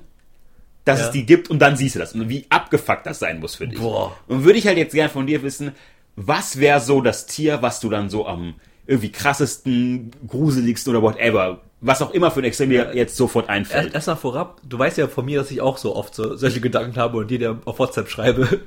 [0.85, 1.05] dass ja.
[1.05, 2.13] es die gibt und dann siehst du das.
[2.13, 3.79] Und wie abgefuckt das sein muss für dich.
[3.79, 4.15] Boah.
[4.27, 5.71] Und würde ich halt jetzt gern von dir wissen,
[6.15, 11.61] was wäre so das Tier, was du dann so am irgendwie krassesten, gruseligsten oder whatever.
[11.79, 13.85] Was auch immer für ein Extrem dir jetzt sofort einfällt.
[13.85, 16.61] Erst, erstmal vorab, du weißt ja von mir, dass ich auch so oft so solche
[16.61, 18.61] Gedanken habe und die dir auf WhatsApp schreibe.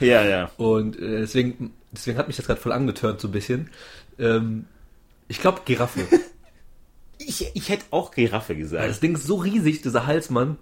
[0.00, 0.50] Ja, ja.
[0.56, 3.70] Und äh, deswegen, deswegen hat mich das gerade voll angetört, so ein bisschen.
[4.18, 4.66] Ähm,
[5.28, 6.00] ich glaube, Giraffe.
[7.24, 8.88] Ich, ich hätte auch Giraffe gesagt.
[8.88, 10.58] das Ding ist so riesig, dieser Halsmann.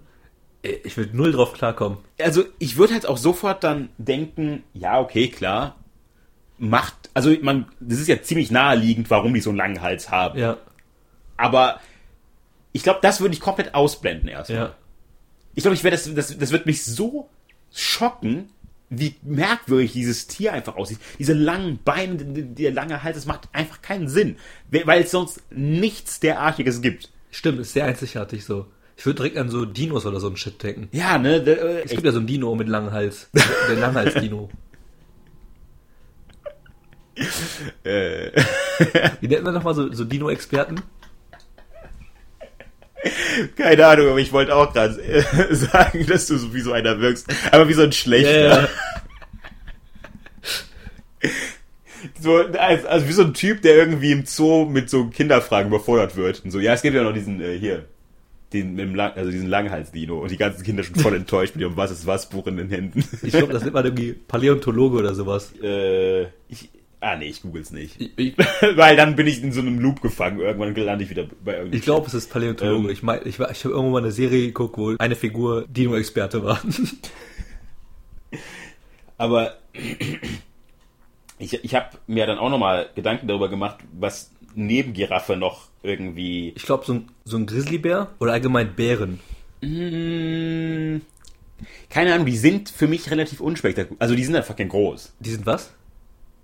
[0.63, 1.97] Ich würde null drauf klarkommen.
[2.21, 5.75] also ich würde halt auch sofort dann denken, ja, okay, klar,
[6.59, 10.37] macht, also man, das ist ja ziemlich naheliegend, warum die so einen langen Hals haben.
[10.37, 10.57] Ja,
[11.37, 11.79] Aber
[12.73, 14.57] ich glaube, das würde ich komplett ausblenden erstmal.
[14.59, 14.75] ja.
[15.53, 17.27] Ich glaube, ich werde das, das, das wird mich so
[17.73, 18.49] schocken,
[18.89, 20.99] wie merkwürdig dieses Tier einfach aussieht.
[21.17, 24.37] Diese langen Beine, der der lange Hals, das macht einfach keinen Sinn,
[24.69, 27.09] weil es sonst nichts derartiges gibt.
[27.31, 28.67] Stimmt, ist sehr einzigartig so.
[29.01, 30.87] Ich würde direkt an so Dinos oder so ein Shit denken.
[30.91, 31.41] Ja, ne?
[31.41, 33.31] da- äh, Es gibt ja so einen Dino mit langem Hals.
[33.67, 34.47] Der Langhals-Dino.
[37.83, 38.29] äh,
[39.19, 40.83] Wie nennt man nochmal so, so Dino-Experten?
[43.57, 45.23] keine Ahnung, aber ich wollte auch gerade äh,
[45.55, 48.69] sagen, dass du so wie so einer wirkst, aber wie so ein schlechter.
[52.19, 56.15] So, also, also wie so ein Typ, der irgendwie im Zoo mit so Kinderfragen überfordert
[56.15, 56.43] wird.
[56.43, 57.85] Und so, ja, es gibt ja noch diesen äh, hier,
[58.53, 61.77] den dem Lang, also diesen Langhals-Dino und die ganzen Kinder schon voll enttäuscht mit ihrem
[61.77, 63.03] Was ist was Buch in den Händen.
[63.21, 65.53] Ich glaube, das nennt man irgendwie Paläontologe oder sowas.
[65.61, 67.99] äh, ich, ah nee, ich google's nicht.
[67.99, 68.37] Ich, ich,
[68.75, 70.39] Weil dann bin ich in so einem Loop gefangen.
[70.39, 72.87] Irgendwann lande ich wieder bei irgendeinem ich glaube, es ist Paläontologe.
[72.87, 72.93] Ähm.
[72.93, 76.61] ich mein, ich, ich habe irgendwo mal eine Serie geguckt, wo eine Figur Dino-Experte war.
[79.17, 79.55] Aber
[81.39, 86.53] ich, ich habe mir dann auch nochmal Gedanken darüber gemacht, was neben Giraffe noch irgendwie.
[86.55, 89.19] Ich glaube, so ein, so ein Grizzlybär oder allgemein Bären.
[89.61, 91.01] Mm,
[91.89, 94.01] keine Ahnung, die sind für mich relativ unspektakulär.
[94.01, 95.13] Also die sind einfach kein groß.
[95.19, 95.71] Die sind was?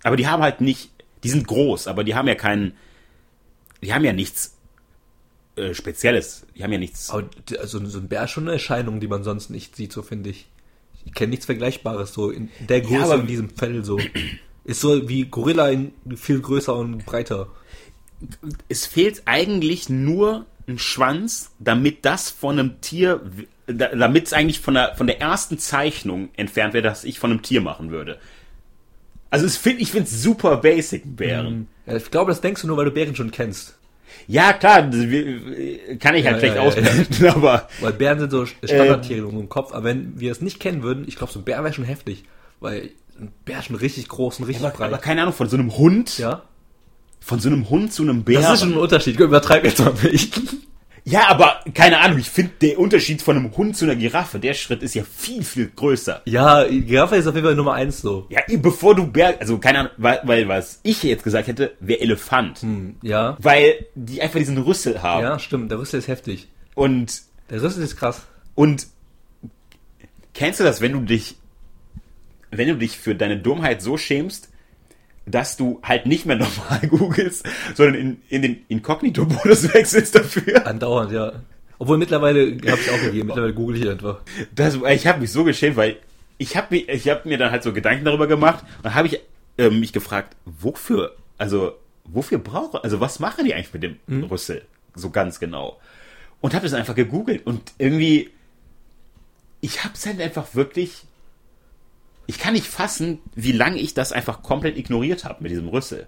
[0.03, 0.91] Aber die haben halt nicht.
[1.23, 2.73] Die sind groß, aber die haben ja keinen.
[3.81, 4.55] Die haben ja nichts
[5.55, 6.45] äh, Spezielles.
[6.55, 7.09] Die haben ja nichts.
[7.09, 7.27] Aber
[7.59, 10.29] also so ein Bär ist schon eine Erscheinung, die man sonst nicht sieht, so finde
[10.29, 10.47] ich.
[11.05, 13.99] Ich kenne nichts Vergleichbares so in der Größe aber- in diesem Fell so.
[14.65, 17.47] Ist so wie Gorilla in viel größer und breiter.
[18.69, 23.21] Es fehlt eigentlich nur ein Schwanz, damit das von einem Tier,
[23.67, 27.31] da- damit es eigentlich von der, von der ersten Zeichnung entfernt wäre, dass ich von
[27.31, 28.17] einem Tier machen würde.
[29.29, 31.67] Also es find, ich finde es super basic, Bären.
[31.85, 33.75] Ja, ich glaube, das denkst du nur, weil du Bären schon kennst.
[34.25, 38.45] Ja, klar, kann ich halt Ja, schlecht ja, ja, ausblenden, aber Weil Bären sind so
[38.45, 41.45] Standardtiere in unserem Kopf, aber wenn wir es nicht kennen würden, ich glaube, so ein
[41.45, 42.23] Bär wäre schon heftig.
[42.61, 45.01] Weil ein Bär ist schon richtig groß und richtig aber, aber breit.
[45.01, 46.43] keine Ahnung, von so einem Hund, Ja?
[47.19, 48.41] Von so einem Hund zu einem Bär.
[48.41, 49.19] Das ist schon ein Unterschied.
[49.19, 50.39] Übertreib jetzt mal nicht.
[51.03, 54.53] ja, aber keine Ahnung, ich finde der Unterschied von einem Hund zu einer Giraffe, der
[54.53, 56.21] Schritt ist ja viel, viel größer.
[56.25, 58.27] Ja, Giraffe ist auf jeden Fall Nummer eins so.
[58.29, 61.99] Ja, bevor du Bär, also keine Ahnung, weil, weil was ich jetzt gesagt hätte, wäre
[62.01, 62.61] Elefant.
[63.01, 63.37] Ja.
[63.41, 65.23] Weil die einfach diesen Rüssel haben.
[65.23, 65.71] Ja, stimmt.
[65.71, 66.47] Der Rüssel ist heftig.
[66.75, 68.21] Und, Der Rüssel ist krass.
[68.55, 68.87] und
[70.33, 71.35] kennst du das, wenn du dich,
[72.51, 74.49] wenn du dich für deine Dummheit so schämst,
[75.27, 80.65] dass du halt nicht mehr normal googelst, sondern in, in den Inkognito-Modus wechselst dafür?
[80.65, 81.33] Andauernd, ja.
[81.79, 83.27] Obwohl mittlerweile habe ich auch gegeben.
[83.27, 84.21] Mittlerweile google ich einfach.
[84.55, 85.97] Das, ich habe mich so geschämt, weil
[86.37, 89.19] ich habe mir, ich hab mir dann halt so Gedanken darüber gemacht und habe ich
[89.57, 91.73] ähm, mich gefragt, wofür, also
[92.05, 94.63] wofür brauche, also was machen die eigentlich mit dem Rüssel
[94.95, 95.79] so ganz genau?
[96.41, 98.29] Und habe das einfach gegoogelt und irgendwie,
[99.61, 101.03] ich habe es halt einfach wirklich,
[102.27, 106.07] ich kann nicht fassen, wie lange ich das einfach komplett ignoriert habe mit diesem Rüssel.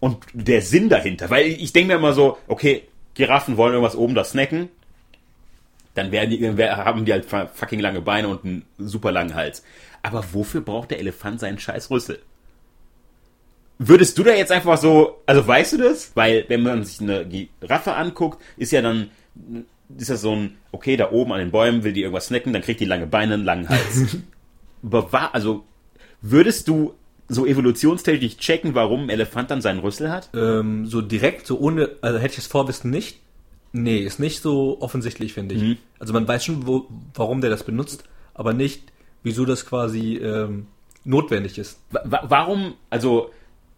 [0.00, 4.14] Und der Sinn dahinter, weil ich denke mir immer so, okay, Giraffen wollen irgendwas oben
[4.14, 4.68] da snacken,
[5.94, 9.64] dann werden die, haben die halt fucking lange Beine und einen super langen Hals.
[10.02, 12.20] Aber wofür braucht der Elefant seinen scheiß Rüssel?
[13.78, 16.12] Würdest du da jetzt einfach so, also weißt du das?
[16.14, 19.10] Weil, wenn man sich eine Giraffe anguckt, ist ja dann,
[19.96, 22.62] ist das so ein, okay, da oben an den Bäumen will die irgendwas snacken, dann
[22.62, 24.18] kriegt die lange Beine, einen langen Hals.
[24.90, 25.64] War, also,
[26.20, 26.94] würdest du
[27.28, 30.28] so evolutionstechnisch checken, warum ein Elefant dann seinen Rüssel hat?
[30.34, 33.20] Ähm, so direkt, so ohne, also hätte ich das Vorwissen nicht.
[33.72, 35.62] Nee, ist nicht so offensichtlich, finde ich.
[35.62, 35.76] Mhm.
[35.98, 38.92] Also man weiß schon, wo, warum der das benutzt, aber nicht,
[39.22, 40.66] wieso das quasi ähm,
[41.04, 41.80] notwendig ist.
[41.90, 43.30] Wa- wa- warum, also,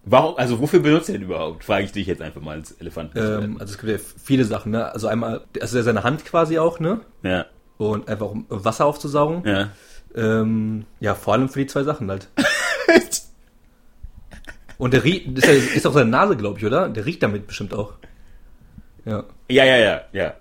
[0.04, 1.62] warum, also wofür benutzt er den überhaupt?
[1.64, 3.12] Frage ich dich jetzt einfach mal als Elefant.
[3.14, 4.92] Ähm, also es gibt ja viele Sachen, ne?
[4.92, 7.00] Also einmal, also seine Hand quasi auch, ne?
[7.22, 7.46] ja,
[7.78, 9.42] Und einfach um Wasser aufzusaugen.
[9.48, 9.70] ja.
[10.16, 12.28] Ähm, ja, vor allem für die zwei Sachen halt.
[14.78, 16.88] Und der riecht, ist, ist auch seine Nase, glaube ich, oder?
[16.88, 17.94] Der riecht damit bestimmt auch.
[19.04, 19.24] Ja.
[19.48, 20.34] Ja, ja, ja, ja.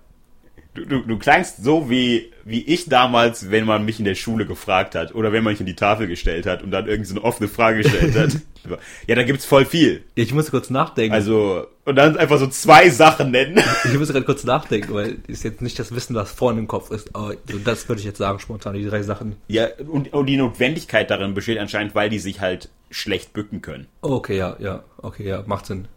[0.76, 4.46] Du, du, du klangst so wie, wie ich damals, wenn man mich in der Schule
[4.46, 7.16] gefragt hat oder wenn man mich in die Tafel gestellt hat und dann irgendwie so
[7.16, 8.42] eine offene Frage gestellt hat.
[9.08, 10.04] ja, da gibt's voll viel.
[10.16, 11.14] Ich muss kurz nachdenken.
[11.14, 13.58] Also, und dann einfach so zwei Sachen nennen.
[13.86, 16.92] Ich muss gerade kurz nachdenken, weil ist jetzt nicht das Wissen, was vorne im Kopf
[16.92, 19.38] ist, aber so das würde ich jetzt sagen, spontan, die drei Sachen.
[19.48, 23.88] Ja, und, und die Notwendigkeit darin besteht anscheinend, weil die sich halt schlecht bücken können.
[24.02, 25.88] Okay, ja, ja, okay, ja, macht Sinn.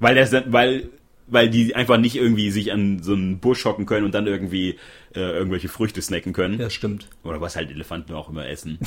[0.00, 0.90] Weil das, weil
[1.30, 4.78] weil die einfach nicht irgendwie sich an so einen Busch hocken können und dann irgendwie
[5.14, 6.58] äh, irgendwelche Früchte snacken können.
[6.58, 7.08] Ja, stimmt.
[7.22, 8.78] Oder was halt Elefanten auch immer essen.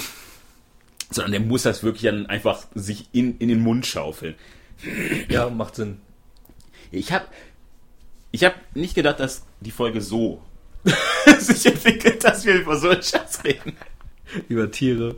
[1.09, 4.35] Sondern der muss das wirklich dann einfach sich in, in den Mund schaufeln.
[5.29, 5.97] Ja, macht Sinn.
[6.91, 7.25] Ich habe
[8.31, 10.41] ich hab nicht gedacht, dass die Folge so
[11.39, 13.73] sich entwickelt, dass wir über so einen Schatz reden.
[14.47, 15.15] Über Tiere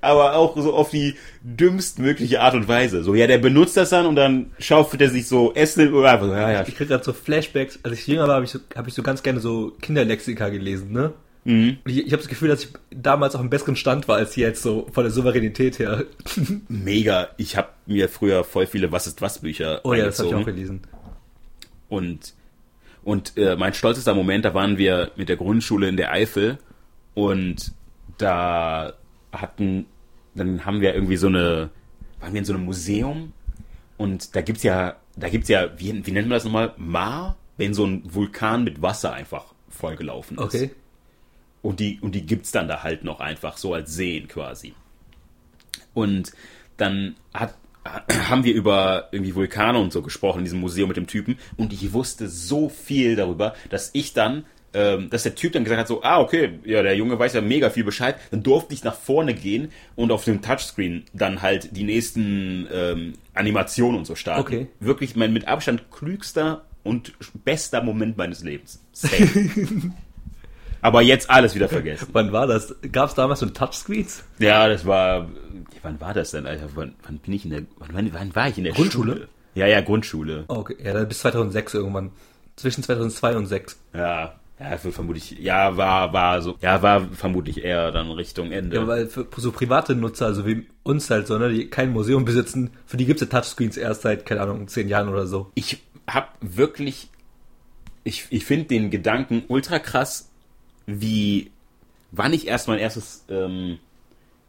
[0.00, 3.02] aber auch so auf die dümmstmögliche Art und Weise.
[3.02, 6.26] So, ja, der benutzt das dann und dann schaufelt er sich so Essen oder einfach
[6.26, 6.64] so, ja, ja.
[6.66, 7.78] Ich krieg gerade so Flashbacks.
[7.82, 10.92] Als ich jünger war, habe ich, so, hab ich so ganz gerne so Kinderlexika gelesen,
[10.92, 11.12] ne?
[11.44, 11.78] Mhm.
[11.84, 14.36] Und ich, ich habe das Gefühl, dass ich damals auf einem besseren Stand war als
[14.36, 16.04] jetzt, so von der Souveränität her.
[16.68, 17.28] Mega.
[17.36, 20.34] Ich habe mir früher voll viele Was ist was Bücher Oh ja, das habe ich
[20.34, 20.80] auch gelesen.
[21.88, 22.32] Und,
[23.04, 26.58] und äh, mein stolzester Moment, da waren wir mit der Grundschule in der Eifel
[27.12, 27.72] und
[28.16, 28.94] da
[29.40, 29.86] hatten,
[30.34, 31.70] dann haben wir irgendwie so eine,
[32.20, 33.32] waren wir in so einem Museum
[33.96, 36.74] und da gibt's ja, da gibt's ja, wie, wie nennt man das nochmal?
[36.76, 40.44] Mar, wenn so ein Vulkan mit Wasser einfach vollgelaufen ist.
[40.44, 40.70] Okay.
[41.62, 44.74] Und die, und die gibt's dann da halt noch einfach so als Seen quasi.
[45.94, 46.32] Und
[46.76, 47.54] dann hat,
[48.28, 51.72] haben wir über irgendwie Vulkane und so gesprochen in diesem Museum mit dem Typen und
[51.72, 54.44] ich wusste so viel darüber, dass ich dann
[54.74, 57.40] ähm, dass der Typ dann gesagt hat, so, ah, okay, ja, der Junge weiß ja
[57.40, 61.76] mega viel Bescheid, dann durfte ich nach vorne gehen und auf dem Touchscreen dann halt
[61.76, 64.40] die nächsten ähm, Animationen und so starten.
[64.40, 64.66] Okay.
[64.80, 67.12] Wirklich mein mit Abstand klügster und
[67.44, 68.80] bester Moment meines Lebens.
[70.82, 72.08] Aber jetzt alles wieder vergessen.
[72.12, 72.74] Wann war das?
[72.92, 74.22] Gab es damals so Touchscreens?
[74.38, 75.30] Ja, das war.
[75.82, 76.68] Wann war das denn, Alter?
[76.74, 77.62] Wann, wann bin ich in der.
[77.78, 79.12] Wann, wann war ich in der Grundschule?
[79.12, 79.28] Schule?
[79.54, 80.44] Ja, ja, Grundschule.
[80.48, 82.10] Okay, ja, bis 2006 irgendwann.
[82.56, 83.80] Zwischen 2002 und 2006.
[83.94, 84.34] Ja,
[84.70, 88.76] ja, für vermutlich, ja, war, war so, ja, war vermutlich eher dann Richtung Ende.
[88.76, 92.24] Ja, weil für so private Nutzer, also wie uns halt so, ne, die kein Museum
[92.24, 95.50] besitzen, für die gibt's ja Touchscreens erst seit, keine Ahnung, zehn Jahren oder so.
[95.54, 97.10] Ich hab wirklich,
[98.04, 100.30] ich, ich finde den Gedanken ultra krass,
[100.86, 101.50] wie,
[102.10, 103.78] wann ich erst mein erstes, ähm,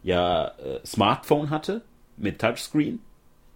[0.03, 1.81] ja, äh, Smartphone hatte,
[2.17, 2.99] mit Touchscreen.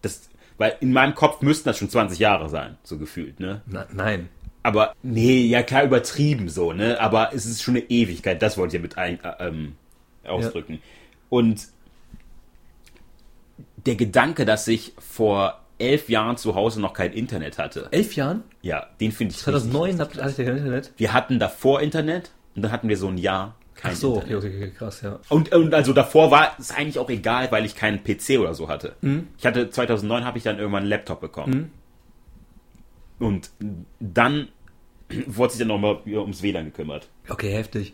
[0.01, 3.61] Das, weil in meinem Kopf müssten das schon 20 Jahre sein, so gefühlt, ne?
[3.65, 4.29] Na, nein
[4.69, 6.99] aber nee, ja klar übertrieben so, ne?
[6.99, 9.75] Aber es ist schon eine Ewigkeit, das wollte ich ja mit ein, äh, ähm,
[10.25, 10.73] ausdrücken.
[10.73, 10.79] Ja.
[11.29, 11.67] Und
[13.85, 17.87] der Gedanke, dass ich vor elf Jahren zu Hause noch kein Internet hatte.
[17.91, 18.43] Elf Jahren?
[18.61, 20.91] Ja, den finde ich 2009 hatte ich kein Internet?
[20.97, 24.35] Wir hatten davor Internet und dann hatten wir so ein Jahr kein Ach so, okay,
[24.35, 25.19] okay, krass, ja.
[25.29, 28.67] Und, und also davor war es eigentlich auch egal, weil ich keinen PC oder so
[28.67, 28.95] hatte.
[28.99, 29.29] Mhm.
[29.37, 31.71] Ich hatte 2009 habe ich dann irgendwann einen Laptop bekommen.
[33.19, 33.25] Mhm.
[33.25, 33.51] Und
[34.01, 34.49] dann
[35.27, 37.09] wurde sich dann nochmal ums WLAN gekümmert.
[37.27, 37.93] Okay, heftig.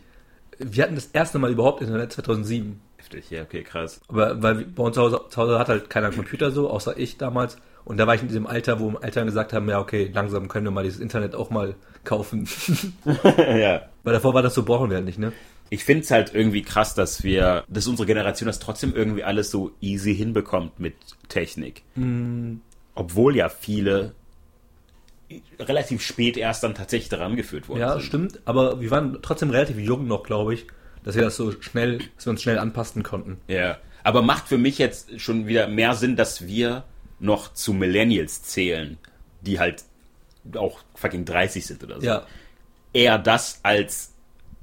[0.58, 2.80] Wir hatten das erste Mal überhaupt Internet 2007.
[2.96, 4.00] Heftig, ja, okay, krass.
[4.08, 6.98] Aber weil bei uns zu Hause, zu Hause hat halt keiner einen Computer so, außer
[6.98, 7.58] ich damals.
[7.84, 10.64] Und da war ich in diesem Alter, wo Eltern gesagt haben, ja, okay, langsam können
[10.64, 12.48] wir mal dieses Internet auch mal kaufen.
[13.04, 13.82] ja.
[14.02, 15.32] Weil davor war das so, brauchen wir halt nicht, ne?
[15.70, 19.50] Ich finde es halt irgendwie krass, dass wir, dass unsere Generation das trotzdem irgendwie alles
[19.50, 20.94] so easy hinbekommt mit
[21.28, 21.82] Technik.
[21.96, 22.56] Mm.
[22.94, 24.14] Obwohl ja viele
[25.58, 28.00] relativ spät erst dann tatsächlich daran geführt worden ja, sind.
[28.00, 30.66] Ja, stimmt, aber wir waren trotzdem relativ jung noch, glaube ich,
[31.04, 33.38] dass wir das so schnell, dass wir uns schnell anpassen konnten.
[33.48, 36.84] Ja, aber macht für mich jetzt schon wieder mehr Sinn, dass wir
[37.18, 38.98] noch zu Millennials zählen,
[39.40, 39.84] die halt
[40.54, 42.06] auch fucking 30 sind oder so.
[42.06, 42.26] Ja.
[42.92, 44.12] Eher das als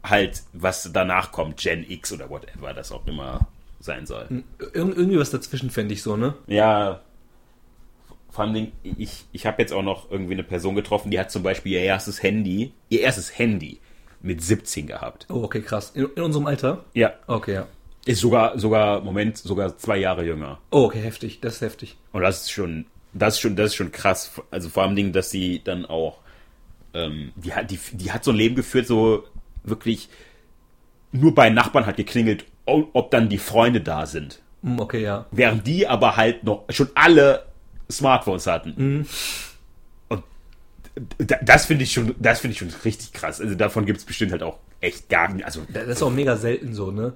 [0.04, 3.47] halt, was danach kommt, Gen X oder whatever das auch immer
[3.80, 4.43] sein soll.
[4.60, 6.36] Ir irgendwie was dazwischen fände ich so, ne?
[6.47, 7.02] Ja,
[8.34, 11.43] vor allem, ich, ich habe jetzt auch noch irgendwie eine Person getroffen, die hat zum
[11.43, 13.80] Beispiel ihr erstes Handy, ihr erstes Handy
[14.24, 15.28] mit 17 gehabt.
[15.30, 15.91] Oh, okay, krass.
[15.93, 16.84] In, in unserem Alter?
[16.96, 17.13] Ja.
[17.28, 17.67] Okay, ja.
[18.06, 20.58] Ist sogar, sogar, Moment, sogar zwei Jahre jünger.
[20.72, 21.41] Oh, okay, heftig.
[21.41, 21.96] Das ist heftig.
[22.12, 24.32] Und das ist schon, das ist schon, das ist schon krass.
[24.50, 26.17] Also vor allem, dass sie dann auch,
[26.96, 29.26] ähm, die hat, die, die hat so ein Leben geführt, so
[29.63, 30.10] wirklich
[31.12, 34.41] nur bei Nachbarn hat geklingelt, ob dann die Freunde da sind.
[34.63, 35.28] Hm, okay, ja.
[35.30, 37.52] Während die aber halt noch schon alle
[37.97, 38.73] Smartphones hatten.
[38.77, 39.06] Mhm.
[40.10, 40.23] Und
[41.41, 43.41] das finde ich schon, das finde ich schon richtig krass.
[43.41, 45.45] Also davon gibt es bestimmt halt auch echt gar nicht.
[45.45, 47.13] Also das ist auch mega selten so, ne?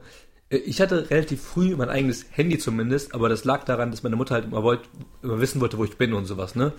[0.50, 4.34] Ich hatte relativ früh mein eigenes Handy zumindest, aber das lag daran, dass meine Mutter
[4.34, 4.80] halt immer, wollt,
[5.22, 6.72] immer wissen wollte, wo ich bin und sowas, ne?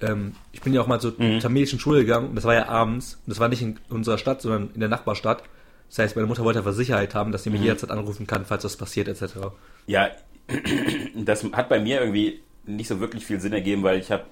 [0.00, 1.40] ähm, ich bin ja auch mal zur mhm.
[1.40, 3.14] tamilischen Schule gegangen und das war ja abends.
[3.14, 5.42] Und das war nicht in unserer Stadt, sondern in der Nachbarstadt.
[5.88, 7.66] Das heißt, meine Mutter wollte einfach Sicherheit haben, dass sie mich mhm.
[7.66, 9.36] jederzeit anrufen kann, falls was passiert, etc.
[9.86, 10.10] Ja,
[11.14, 14.24] das hat bei mir irgendwie nicht so wirklich viel Sinn ergeben, weil ich habe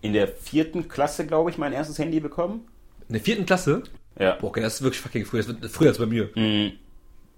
[0.00, 2.68] in der vierten Klasse, glaube ich, mein erstes Handy bekommen.
[3.08, 3.82] In der vierten Klasse?
[4.18, 4.36] Ja.
[4.36, 5.38] Boah, okay, das ist wirklich fucking früh.
[5.38, 6.30] Das wird früher als bei mir.
[6.34, 6.72] Mhm.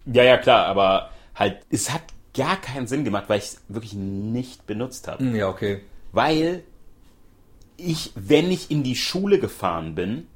[0.07, 2.03] Ja, ja, klar, aber halt, es hat
[2.35, 5.23] gar keinen Sinn gemacht, weil ich es wirklich nicht benutzt habe.
[5.23, 5.83] Mhm, ja, okay.
[6.13, 6.65] Weil
[7.77, 10.27] ich, wenn ich in die Schule gefahren bin,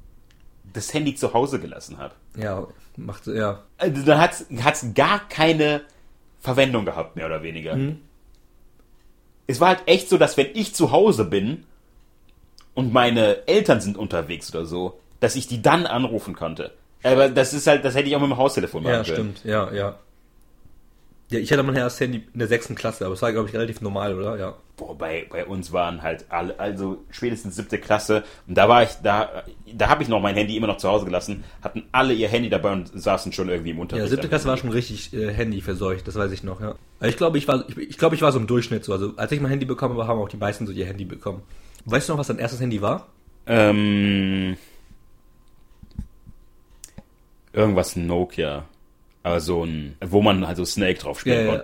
[0.73, 2.15] das Handy zu Hause gelassen habe.
[2.37, 2.67] Ja,
[2.97, 3.63] macht, ja.
[3.77, 5.81] Also, dann hat es gar keine
[6.39, 7.75] Verwendung gehabt, mehr oder weniger.
[7.75, 8.01] Mhm.
[9.47, 11.65] Es war halt echt so, dass wenn ich zu Hause bin
[12.73, 16.71] und meine Eltern sind unterwegs oder so, dass ich die dann anrufen konnte.
[17.03, 19.05] Aber das ist halt, das hätte ich auch mit dem Haustelefon machen können.
[19.05, 19.99] Ja, stimmt, ja, ja.
[21.29, 23.55] Ja, ich hatte mein erstes Handy in der sechsten Klasse, aber es war, glaube ich,
[23.55, 24.37] relativ normal, oder?
[24.37, 24.55] Ja.
[24.77, 28.25] Boah, bei, bei uns waren halt alle, also spätestens siebte Klasse.
[28.45, 31.05] Und da war ich, da, da habe ich noch mein Handy immer noch zu Hause
[31.05, 34.03] gelassen, hatten alle ihr Handy dabei und saßen schon irgendwie im Unterricht.
[34.03, 36.75] Ja, siebte Klasse war schon richtig äh, Handy verseucht, das weiß ich noch, ja.
[37.01, 38.91] Ich glaube, ich war, ich, ich glaube, ich war so im Durchschnitt so.
[38.91, 41.41] Also, als ich mein Handy bekommen habe, haben auch die meisten so ihr Handy bekommen.
[41.85, 43.07] Weißt du noch, was dein erstes Handy war?
[43.47, 44.57] Ähm,
[47.53, 48.65] irgendwas Nokia.
[49.25, 51.63] Aber so ein, wo man halt so Snake drauf spielen ja, ja.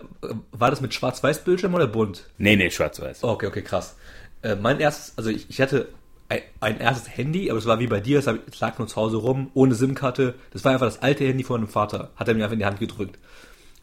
[0.51, 2.27] War das mit Schwarz-Weiß-Bildschirm oder bunt?
[2.39, 3.23] Nee, nee, Schwarz-Weiß.
[3.23, 3.97] Oh, okay, okay, krass.
[4.41, 5.89] Äh, mein erstes, also ich, ich hatte
[6.27, 8.25] ein, ein, erstes Handy, aber es war wie bei dir, es
[8.59, 10.33] lag nur zu Hause rum, ohne SIM-Karte.
[10.49, 12.65] Das war einfach das alte Handy von einem Vater, hat er mir einfach in die
[12.65, 13.19] Hand gedrückt.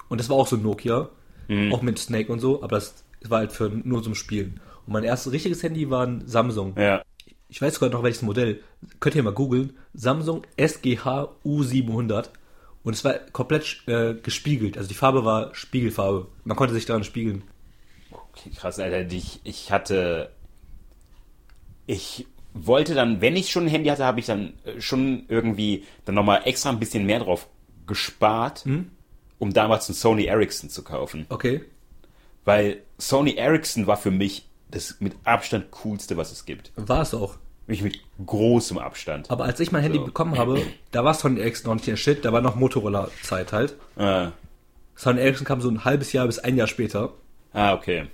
[0.08, 1.08] Und das war auch so ein Nokia,
[1.46, 1.72] mhm.
[1.72, 4.58] auch mit Snake und so, aber das war halt für nur zum Spielen.
[4.86, 6.74] Und mein erstes richtiges Handy war ein Samsung.
[6.76, 7.04] Ja.
[7.48, 8.60] Ich weiß sogar noch welches Modell.
[8.98, 9.74] Könnt ihr mal googeln.
[9.94, 12.30] Samsung SGH U700.
[12.88, 14.78] Und es war komplett äh, gespiegelt.
[14.78, 16.26] Also die Farbe war Spiegelfarbe.
[16.44, 17.42] Man konnte sich daran spiegeln.
[18.10, 19.12] Okay, krass, Alter.
[19.12, 20.32] Ich, ich hatte.
[21.84, 25.84] Ich wollte dann, wenn ich schon ein Handy hatte, habe ich dann äh, schon irgendwie
[26.06, 27.48] dann nochmal extra ein bisschen mehr drauf
[27.86, 28.90] gespart, hm?
[29.38, 31.26] um damals ein Sony Ericsson zu kaufen.
[31.28, 31.60] Okay.
[32.46, 36.72] Weil Sony Ericsson war für mich das mit Abstand coolste, was es gibt.
[36.74, 37.36] War es auch.
[37.68, 39.30] Mich mit großem Abstand.
[39.30, 42.24] Aber als ich mein Handy bekommen habe, da war Sony Ericsson noch nicht der Shit,
[42.24, 43.76] da war noch Motorola-Zeit halt.
[43.96, 44.32] Ah.
[44.96, 47.12] Sony Ericsson kam so ein halbes Jahr bis ein Jahr später.
[47.52, 48.08] Ah, okay.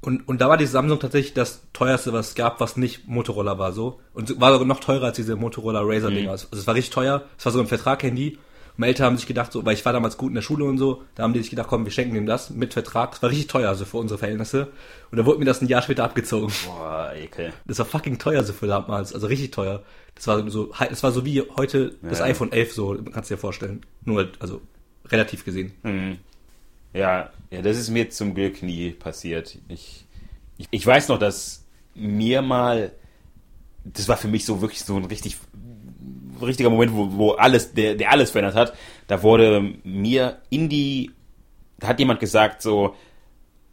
[0.00, 3.58] Und, und da war die Samsung tatsächlich das teuerste, was es gab, was nicht Motorola
[3.58, 3.98] war so.
[4.14, 6.22] Und war sogar noch teurer als diese Motorola Razer-Dinger.
[6.22, 6.28] Mhm.
[6.28, 7.24] Also es war richtig teuer.
[7.36, 8.38] Es war so ein Vertrag-Handy.
[8.78, 10.78] Meine Eltern haben sich gedacht, so, weil ich war damals gut in der Schule und
[10.78, 13.10] so, da haben die sich gedacht, komm, wir schenken ihm das mit Vertrag.
[13.10, 14.68] Das war richtig teuer, also für unsere Verhältnisse.
[15.10, 16.52] Und da wurde mir das ein Jahr später abgezogen.
[16.64, 17.52] Boah, ekel.
[17.66, 19.82] Das war fucking teuer so für damals, also richtig teuer.
[20.14, 22.26] Das war so, das war so wie heute das ja.
[22.26, 23.80] iPhone 11 so, kannst du dir vorstellen.
[24.04, 24.60] Nur, halt, also,
[25.08, 25.72] relativ gesehen.
[25.82, 26.18] Mhm.
[26.94, 29.58] Ja, ja, das ist mir zum Glück nie passiert.
[29.66, 30.06] Ich,
[30.56, 31.64] ich, ich weiß noch, dass
[31.96, 32.92] mir mal,
[33.82, 35.36] das war für mich so wirklich so ein richtig
[36.42, 38.74] richtiger Moment, wo, wo alles, der, der alles verändert hat.
[39.06, 41.12] Da wurde mir in die,
[41.78, 42.94] da hat jemand gesagt so,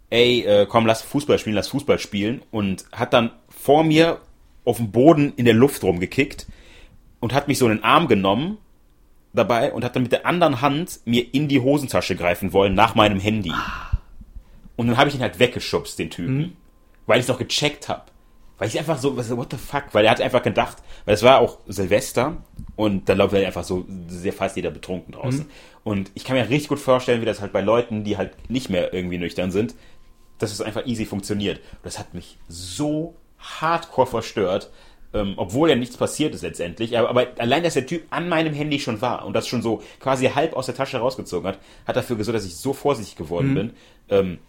[0.09, 4.19] ey, äh, komm, lass Fußball spielen, lass Fußball spielen und hat dann vor mir
[4.63, 6.47] auf dem Boden in der Luft rumgekickt
[7.19, 8.57] und hat mich so in den Arm genommen
[9.33, 12.95] dabei und hat dann mit der anderen Hand mir in die Hosentasche greifen wollen nach
[12.95, 13.53] meinem Handy.
[14.75, 16.53] Und dann habe ich ihn halt weggeschubst, den Typen, mhm.
[17.05, 18.03] weil ich es noch gecheckt habe.
[18.57, 19.85] Weil ich einfach so, what the fuck?
[19.91, 22.37] Weil er hat einfach gedacht, weil es war auch Silvester
[22.75, 25.41] und da läuft halt einfach so sehr fast jeder betrunken draußen.
[25.41, 25.49] Mhm.
[25.83, 28.69] Und ich kann mir richtig gut vorstellen, wie das halt bei Leuten, die halt nicht
[28.69, 29.75] mehr irgendwie nüchtern sind,
[30.39, 31.57] dass es einfach easy funktioniert.
[31.57, 34.71] Und das hat mich so hardcore verstört,
[35.13, 36.97] ähm, obwohl ja nichts passiert ist letztendlich.
[36.97, 39.81] Aber, aber, allein, dass der Typ an meinem Handy schon war und das schon so
[39.99, 43.49] quasi halb aus der Tasche rausgezogen hat, hat dafür gesorgt, dass ich so vorsichtig geworden
[43.49, 43.55] mhm.
[43.55, 43.73] bin.
[44.09, 44.39] Ähm,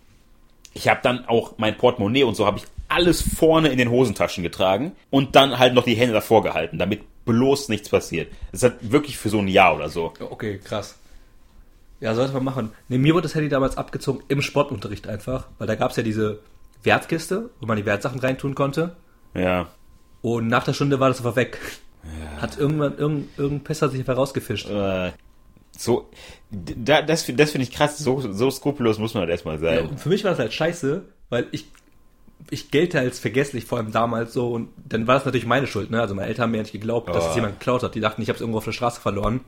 [0.75, 4.42] ich habe dann auch mein Portemonnaie und so habe ich alles vorne in den Hosentaschen
[4.42, 8.33] getragen und dann halt noch die Hände davor gehalten, damit bloß nichts passiert.
[8.53, 10.12] Das hat wirklich für so ein Jahr oder so.
[10.20, 10.96] Okay, krass.
[12.01, 12.72] Ja, sollte man machen.
[12.88, 16.03] Nee, mir wurde das Handy damals abgezogen im Sportunterricht einfach, weil da gab es ja
[16.03, 16.40] diese
[16.83, 18.96] Wertkiste, wo man die Wertsachen reintun konnte.
[19.35, 19.68] Ja.
[20.22, 21.58] Und nach der Stunde war das einfach weg.
[22.04, 22.42] Ja.
[22.42, 24.69] Hat irgendwann irgendein, irgendein Pisser sich einfach rausgefischt.
[24.69, 25.13] Äh,
[25.77, 26.08] so,
[26.50, 29.88] da, das, das finde ich krass, so, so skrupellos muss man halt erstmal sein.
[29.90, 31.67] Ja, für mich war das halt scheiße, weil ich,
[32.51, 35.90] ich gelte als vergesslich, vor allem damals so, und dann war das natürlich meine Schuld,
[35.90, 36.01] ne?
[36.01, 37.29] Also meine Eltern haben mir nicht geglaubt, dass oh.
[37.31, 37.94] es jemand geklaut hat.
[37.94, 39.40] Die dachten, ich habe es irgendwo auf der Straße verloren.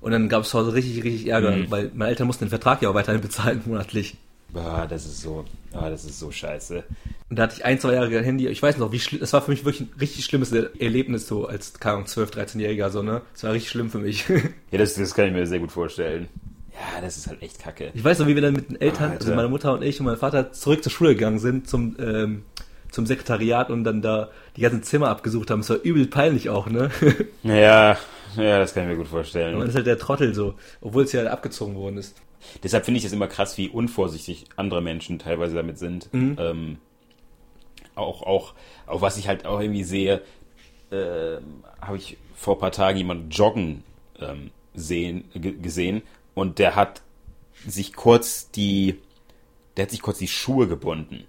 [0.00, 1.70] Und dann gab es zu Hause richtig, richtig Ärger, mhm.
[1.70, 4.16] weil meine Eltern mussten den Vertrag ja auch weiterhin bezahlen monatlich.
[4.50, 6.82] Boah, das ist so, ah, das ist so scheiße.
[7.28, 8.46] Und da hatte ich ein, zwei Jahre Handy.
[8.48, 11.46] Ich weiß noch, wie schlimm, das war für mich wirklich ein richtig schlimmes Erlebnis so
[11.46, 13.20] als, keine Ahnung, 12, 13-Jähriger so, ne?
[13.34, 14.24] Das war richtig schlimm für mich.
[14.70, 16.28] ja, das, das kann ich mir sehr gut vorstellen.
[16.78, 17.90] Ja, das ist halt echt kacke.
[17.94, 19.20] Ich weiß noch, wie wir dann mit den Eltern, Alter.
[19.20, 22.44] also meine Mutter und ich und mein Vater zurück zur Schule gegangen sind zum, ähm,
[22.90, 25.60] zum Sekretariat und dann da die ganzen Zimmer abgesucht haben.
[25.60, 26.90] Das war übel peinlich auch, ne?
[27.42, 27.96] Ja,
[28.36, 29.54] ja, das kann ich mir gut vorstellen.
[29.54, 32.16] Und man ist halt der Trottel so, obwohl es ja halt abgezogen worden ist.
[32.62, 36.12] Deshalb finde ich es immer krass, wie unvorsichtig andere Menschen teilweise damit sind.
[36.12, 36.36] Mhm.
[36.38, 36.78] Ähm,
[37.94, 38.54] auch, auch,
[38.86, 40.22] auch was ich halt auch irgendwie sehe,
[40.90, 41.38] äh,
[41.80, 43.82] habe ich vor ein paar Tagen jemanden joggen
[44.20, 46.02] ähm, sehen, gesehen
[46.38, 47.02] und der hat
[47.66, 49.00] sich kurz die,
[49.76, 51.24] der hat sich kurz die Schuhe gebunden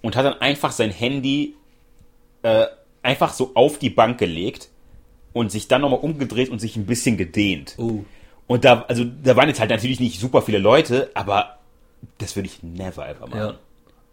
[0.00, 1.54] und hat dann einfach sein Handy
[2.42, 2.66] äh,
[3.02, 4.70] einfach so auf die Bank gelegt
[5.32, 7.74] und sich dann nochmal umgedreht und sich ein bisschen gedehnt.
[7.76, 8.04] Oh.
[8.46, 11.58] Und da, also da waren jetzt halt natürlich nicht super viele Leute, aber
[12.16, 13.38] das würde ich never ever machen.
[13.38, 13.58] Ja.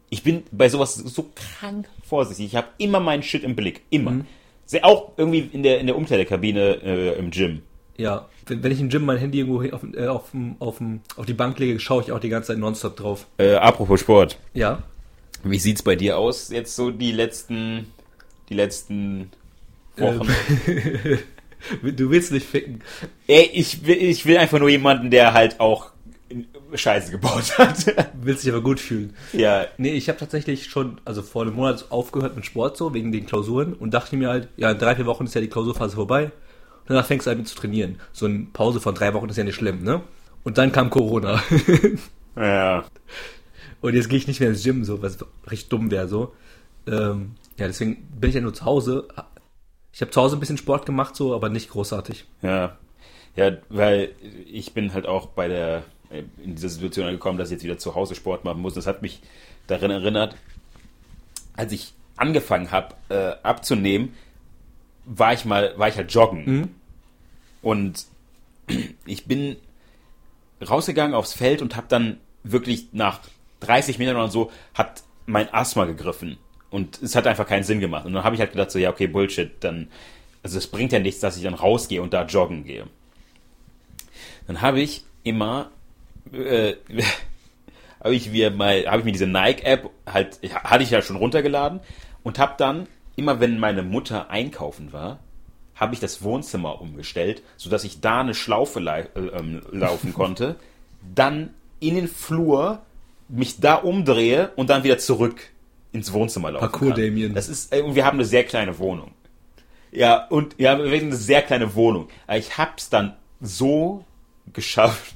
[0.09, 2.47] Ich bin bei sowas so krank vorsichtig.
[2.47, 3.81] Ich habe immer meinen Shit im Blick.
[3.89, 4.11] Immer.
[4.11, 4.25] Mhm.
[4.81, 7.61] Auch irgendwie in der, in der Umkleidekabine äh, im Gym.
[7.97, 10.81] Ja, wenn, wenn ich im Gym mein Handy irgendwo auf, äh, auf, auf,
[11.15, 13.27] auf die Bank lege, schaue ich auch die ganze Zeit nonstop drauf.
[13.37, 14.37] Äh, apropos Sport.
[14.53, 14.83] Ja.
[15.43, 17.87] Wie sieht's bei dir aus jetzt so die letzten,
[18.49, 19.31] die letzten
[19.97, 20.27] Wochen?
[20.67, 21.19] Ähm.
[21.95, 22.81] du willst nicht ficken.
[23.27, 25.91] Ey, ich will, ich will einfach nur jemanden, der halt auch
[26.73, 27.85] Scheiße gebaut hat.
[28.21, 29.15] Willst dich aber gut fühlen.
[29.33, 29.67] Ja.
[29.77, 33.25] Nee, ich habe tatsächlich schon, also vor einem Monat aufgehört mit Sport so, wegen den
[33.25, 36.31] Klausuren und dachte mir halt, ja, in drei, vier Wochen ist ja die Klausurphase vorbei.
[36.87, 37.99] Danach fängst du halt mit zu trainieren.
[38.13, 40.01] So eine Pause von drei Wochen ist ja nicht schlimm, ne?
[40.43, 41.41] Und dann kam Corona.
[42.35, 42.85] ja.
[43.81, 45.17] Und jetzt gehe ich nicht mehr ins Gym, so, was
[45.47, 46.33] recht dumm wäre, so.
[46.87, 49.07] Ähm, ja, deswegen bin ich ja nur zu Hause.
[49.91, 52.25] Ich habe zu Hause ein bisschen Sport gemacht, so, aber nicht großartig.
[52.41, 52.77] Ja.
[53.35, 54.11] Ja, weil
[54.45, 57.95] ich bin halt auch bei der in dieser Situation angekommen, dass ich jetzt wieder zu
[57.95, 58.73] Hause Sport machen muss.
[58.73, 59.21] Das hat mich
[59.67, 60.35] daran erinnert,
[61.55, 64.13] als ich angefangen habe äh, abzunehmen,
[65.05, 66.45] war ich mal, war ich halt joggen.
[66.45, 66.69] Mhm.
[67.61, 68.05] Und
[69.05, 69.57] ich bin
[70.67, 73.19] rausgegangen aufs Feld und habe dann wirklich nach
[73.61, 76.37] 30 Metern oder so hat mein Asthma gegriffen.
[76.69, 78.05] Und es hat einfach keinen Sinn gemacht.
[78.05, 79.87] Und dann habe ich halt gedacht, so, ja, okay, Bullshit, dann,
[80.43, 82.85] also es bringt ja nichts, dass ich dann rausgehe und da joggen gehe.
[84.47, 85.71] Dann habe ich immer
[86.33, 86.75] äh,
[88.03, 91.79] habe ich mir mal, habe ich mir diese Nike-App halt, hatte ich ja schon runtergeladen
[92.23, 95.19] und habe dann immer, wenn meine Mutter einkaufen war,
[95.75, 100.55] habe ich das Wohnzimmer umgestellt, sodass ich da eine Schlaufe äh, ähm, laufen konnte,
[101.13, 102.81] dann in den Flur
[103.27, 105.49] mich da umdrehe und dann wieder zurück
[105.91, 107.01] ins Wohnzimmer laufen Parcours kann.
[107.01, 107.33] Damien.
[107.33, 109.11] Das ist, äh, und wir haben eine sehr kleine Wohnung.
[109.91, 112.09] Ja, und ja, wir haben eine sehr kleine Wohnung.
[112.33, 114.03] Ich hab's dann so
[114.51, 115.15] geschafft,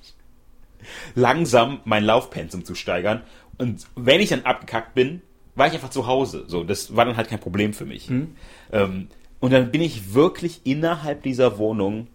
[1.16, 3.24] langsam mein Laufpensum zu steigern.
[3.58, 5.22] Und wenn ich dann abgekackt bin,
[5.56, 6.46] war ich einfach zu Hause.
[6.48, 8.10] So, das war dann halt kein Problem für mich.
[8.10, 8.36] Mhm.
[8.72, 9.08] Ähm,
[9.40, 12.08] und dann bin ich wirklich innerhalb dieser Wohnung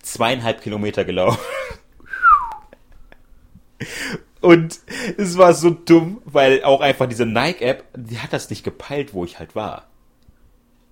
[0.00, 1.40] zweieinhalb Kilometer gelaufen.
[4.40, 4.80] Und
[5.18, 9.24] es war so dumm, weil auch einfach diese Nike-App, die hat das nicht gepeilt, wo
[9.24, 9.86] ich halt war.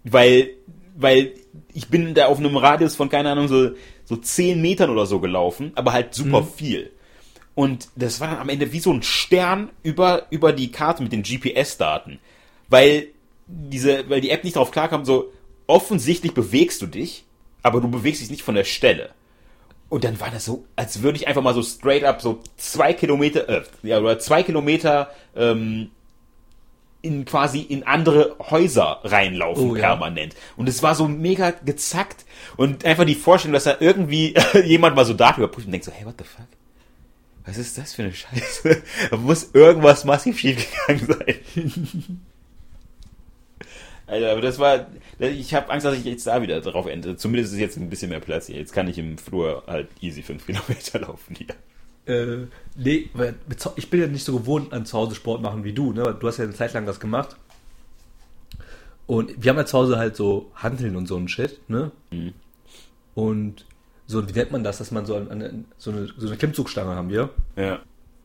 [0.04, 0.50] Weil,
[0.96, 1.34] weil
[1.72, 3.72] ich bin da auf einem Radius von, keine Ahnung, so
[4.10, 6.48] so zehn Metern oder so gelaufen, aber halt super mhm.
[6.48, 6.90] viel.
[7.60, 11.12] Und das war dann am Ende wie so ein Stern über, über die Karte mit
[11.12, 12.18] den GPS-Daten.
[12.70, 13.08] Weil
[13.46, 15.30] diese, weil die App nicht darauf klarkam, so
[15.66, 17.26] offensichtlich bewegst du dich,
[17.62, 19.10] aber du bewegst dich nicht von der Stelle.
[19.90, 22.94] Und dann war das so, als würde ich einfach mal so straight up so zwei
[22.94, 25.90] Kilometer, äh, ja, oder zwei Kilometer ähm,
[27.02, 30.32] in quasi in andere Häuser reinlaufen oh, permanent.
[30.32, 30.40] Ja.
[30.56, 32.24] Und es war so mega gezackt
[32.56, 34.34] und einfach die Vorstellung, dass da irgendwie
[34.64, 36.46] jemand mal so da überprüft und denkt so, hey, what the fuck?
[37.44, 38.82] Was ist das für eine Scheiße?
[39.10, 42.20] Da muss irgendwas massiv schief gegangen sein.
[44.10, 44.88] Also, aber das war,
[45.20, 47.16] ich habe Angst, dass ich jetzt da wieder drauf ende.
[47.16, 48.56] Zumindest ist jetzt ein bisschen mehr Platz hier.
[48.56, 51.54] Jetzt kann ich im Flur halt easy fünf Kilometer laufen hier.
[52.06, 53.36] Äh, nee, weil
[53.76, 56.16] ich bin ja nicht so gewohnt an zu Hause Sport machen wie du, ne?
[56.18, 57.36] Du hast ja eine Zeit lang das gemacht.
[59.06, 61.92] Und wir haben ja zu Hause halt so Handeln und so ein Shit, ne?
[62.10, 62.32] Mhm.
[63.14, 63.64] Und
[64.10, 67.10] so, wie nennt man das, dass man so eine, so eine, so eine Klimmzugstange haben
[67.10, 67.30] wir?
[67.56, 67.78] Ja.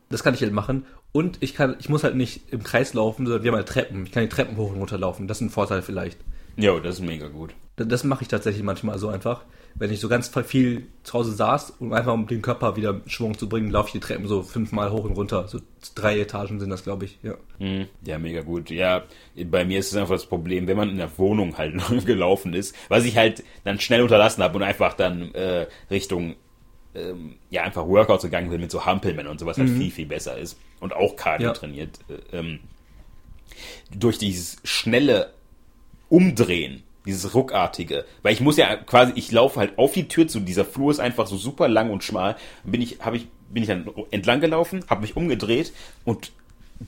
[0.10, 0.86] Das kann ich halt machen.
[1.12, 4.06] Und ich kann, ich muss halt nicht im Kreis laufen, sondern wir haben halt Treppen.
[4.06, 5.28] Ich kann die Treppen hoch und runter laufen.
[5.28, 6.20] Das ist ein Vorteil vielleicht.
[6.58, 7.54] Jo, das ist mega gut.
[7.76, 9.46] Das, das mache ich tatsächlich manchmal so einfach
[9.78, 13.10] wenn ich so ganz viel zu Hause saß, um einfach um den Körper wieder in
[13.10, 15.50] Schwung zu bringen, laufe ich die Treppen so fünfmal hoch und runter.
[15.50, 15.60] So
[15.96, 17.36] drei Etagen sind das, glaube ich, ja.
[17.60, 17.88] Mhm.
[18.06, 18.70] Ja, mega gut.
[18.70, 19.04] Ja,
[19.36, 21.76] bei mir ist es einfach das Problem, wenn man in der Wohnung halt
[22.06, 26.36] gelaufen ist, was ich halt dann schnell unterlassen habe und einfach dann äh, Richtung
[26.94, 29.78] ähm, ja, einfach Workouts gegangen bin mit so Hampelmännern und sowas, halt mhm.
[29.78, 30.58] viel, viel besser ist.
[30.80, 31.54] Und auch Cardio ja.
[31.54, 32.00] trainiert.
[32.32, 32.60] Äh, ähm,
[33.94, 35.34] durch dieses schnelle
[36.10, 38.06] Umdrehen dieses ruckartige.
[38.24, 41.00] Weil ich muss ja quasi, ich laufe halt auf die Tür zu, dieser Flur ist
[41.00, 42.36] einfach so super lang und schmal.
[42.64, 45.72] Bin ich, habe ich, bin ich dann entlang gelaufen, habe mich umgedreht
[46.04, 46.32] und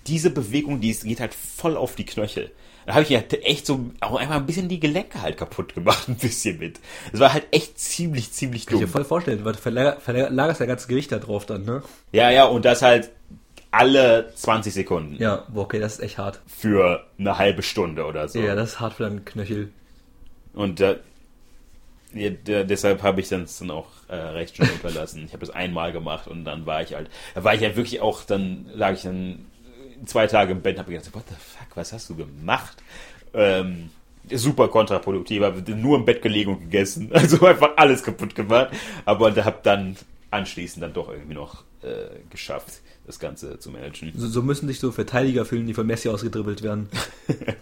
[0.08, 2.52] diese Bewegung, die geht halt voll auf die Knöchel.
[2.86, 6.06] Da habe ich ja echt so auch einfach ein bisschen die Gelenke halt kaputt gemacht,
[6.08, 6.80] ein bisschen mit.
[7.12, 8.80] Es war halt echt ziemlich, ziemlich dumm.
[8.80, 11.66] Kann ich mir voll vorstellen, weil du verlagerst verlagerst ja ganze Gewicht da drauf dann,
[11.66, 11.84] ne?
[12.14, 13.12] Ja, ja, und das halt
[13.72, 15.16] alle 20 Sekunden.
[15.22, 16.42] Ja, okay, das ist echt hart.
[16.48, 18.40] Für eine halbe Stunde oder so.
[18.40, 19.72] Ja, das ist hart für deinen Knöchel.
[20.54, 20.98] Und äh,
[22.14, 22.30] ja,
[22.64, 25.24] deshalb habe ich dann auch äh, recht schnell unterlassen.
[25.26, 28.02] Ich habe das einmal gemacht und dann war ich halt, da war ich ja wirklich
[28.02, 29.46] auch, dann lag ich dann
[30.06, 32.82] zwei Tage im Bett und habe gedacht, what the fuck, was hast du gemacht?
[33.34, 33.90] Ähm,
[34.32, 38.70] super kontraproduktiv, habe nur im Bett gelegen und gegessen, also einfach alles kaputt gemacht,
[39.06, 39.98] aber habe dann
[40.32, 44.12] anschließend dann doch irgendwie noch äh, geschafft, das Ganze zu managen.
[44.16, 46.90] So, so müssen sich so Verteidiger fühlen, die von Messi ausgedribbelt werden.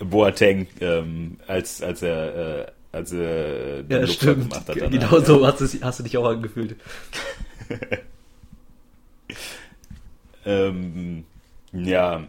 [0.00, 4.50] Boateng, ähm, als, als er, äh, als er den ja, stimmt.
[4.50, 4.76] gemacht hat.
[4.76, 6.76] Danach, genau so hast du, hast du dich auch angefühlt.
[10.46, 11.24] ähm,
[11.72, 12.26] ja,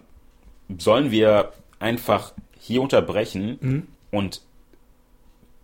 [0.78, 3.88] sollen wir einfach hier unterbrechen mhm.
[4.12, 4.42] und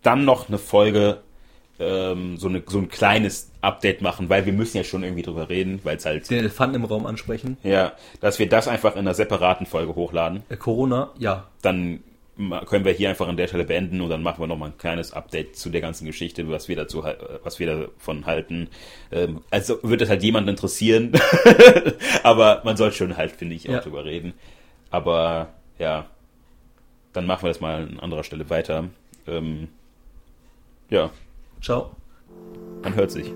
[0.01, 1.21] dann noch eine Folge
[1.79, 5.49] ähm, so, eine, so ein kleines Update machen, weil wir müssen ja schon irgendwie drüber
[5.49, 6.29] reden, weil es halt...
[6.29, 7.57] Den Elefanten im Raum ansprechen.
[7.63, 10.43] Ja, dass wir das einfach in einer separaten Folge hochladen.
[10.49, 11.47] Äh, Corona, ja.
[11.61, 12.01] Dann
[12.67, 15.11] können wir hier einfach an der Stelle beenden und dann machen wir nochmal ein kleines
[15.11, 17.03] Update zu der ganzen Geschichte, was wir dazu,
[17.43, 18.69] was wir davon halten.
[19.11, 21.11] Ähm, also wird das halt jemand interessieren,
[22.23, 23.79] aber man soll schon halt, finde ich, auch ja.
[23.81, 24.33] drüber reden.
[24.89, 25.49] Aber
[25.79, 26.05] ja,
[27.11, 28.85] dann machen wir das mal an anderer Stelle weiter.
[29.27, 29.67] Ähm,
[30.89, 31.09] ja.
[31.61, 31.91] Ciao.
[32.83, 33.33] Man hört sich.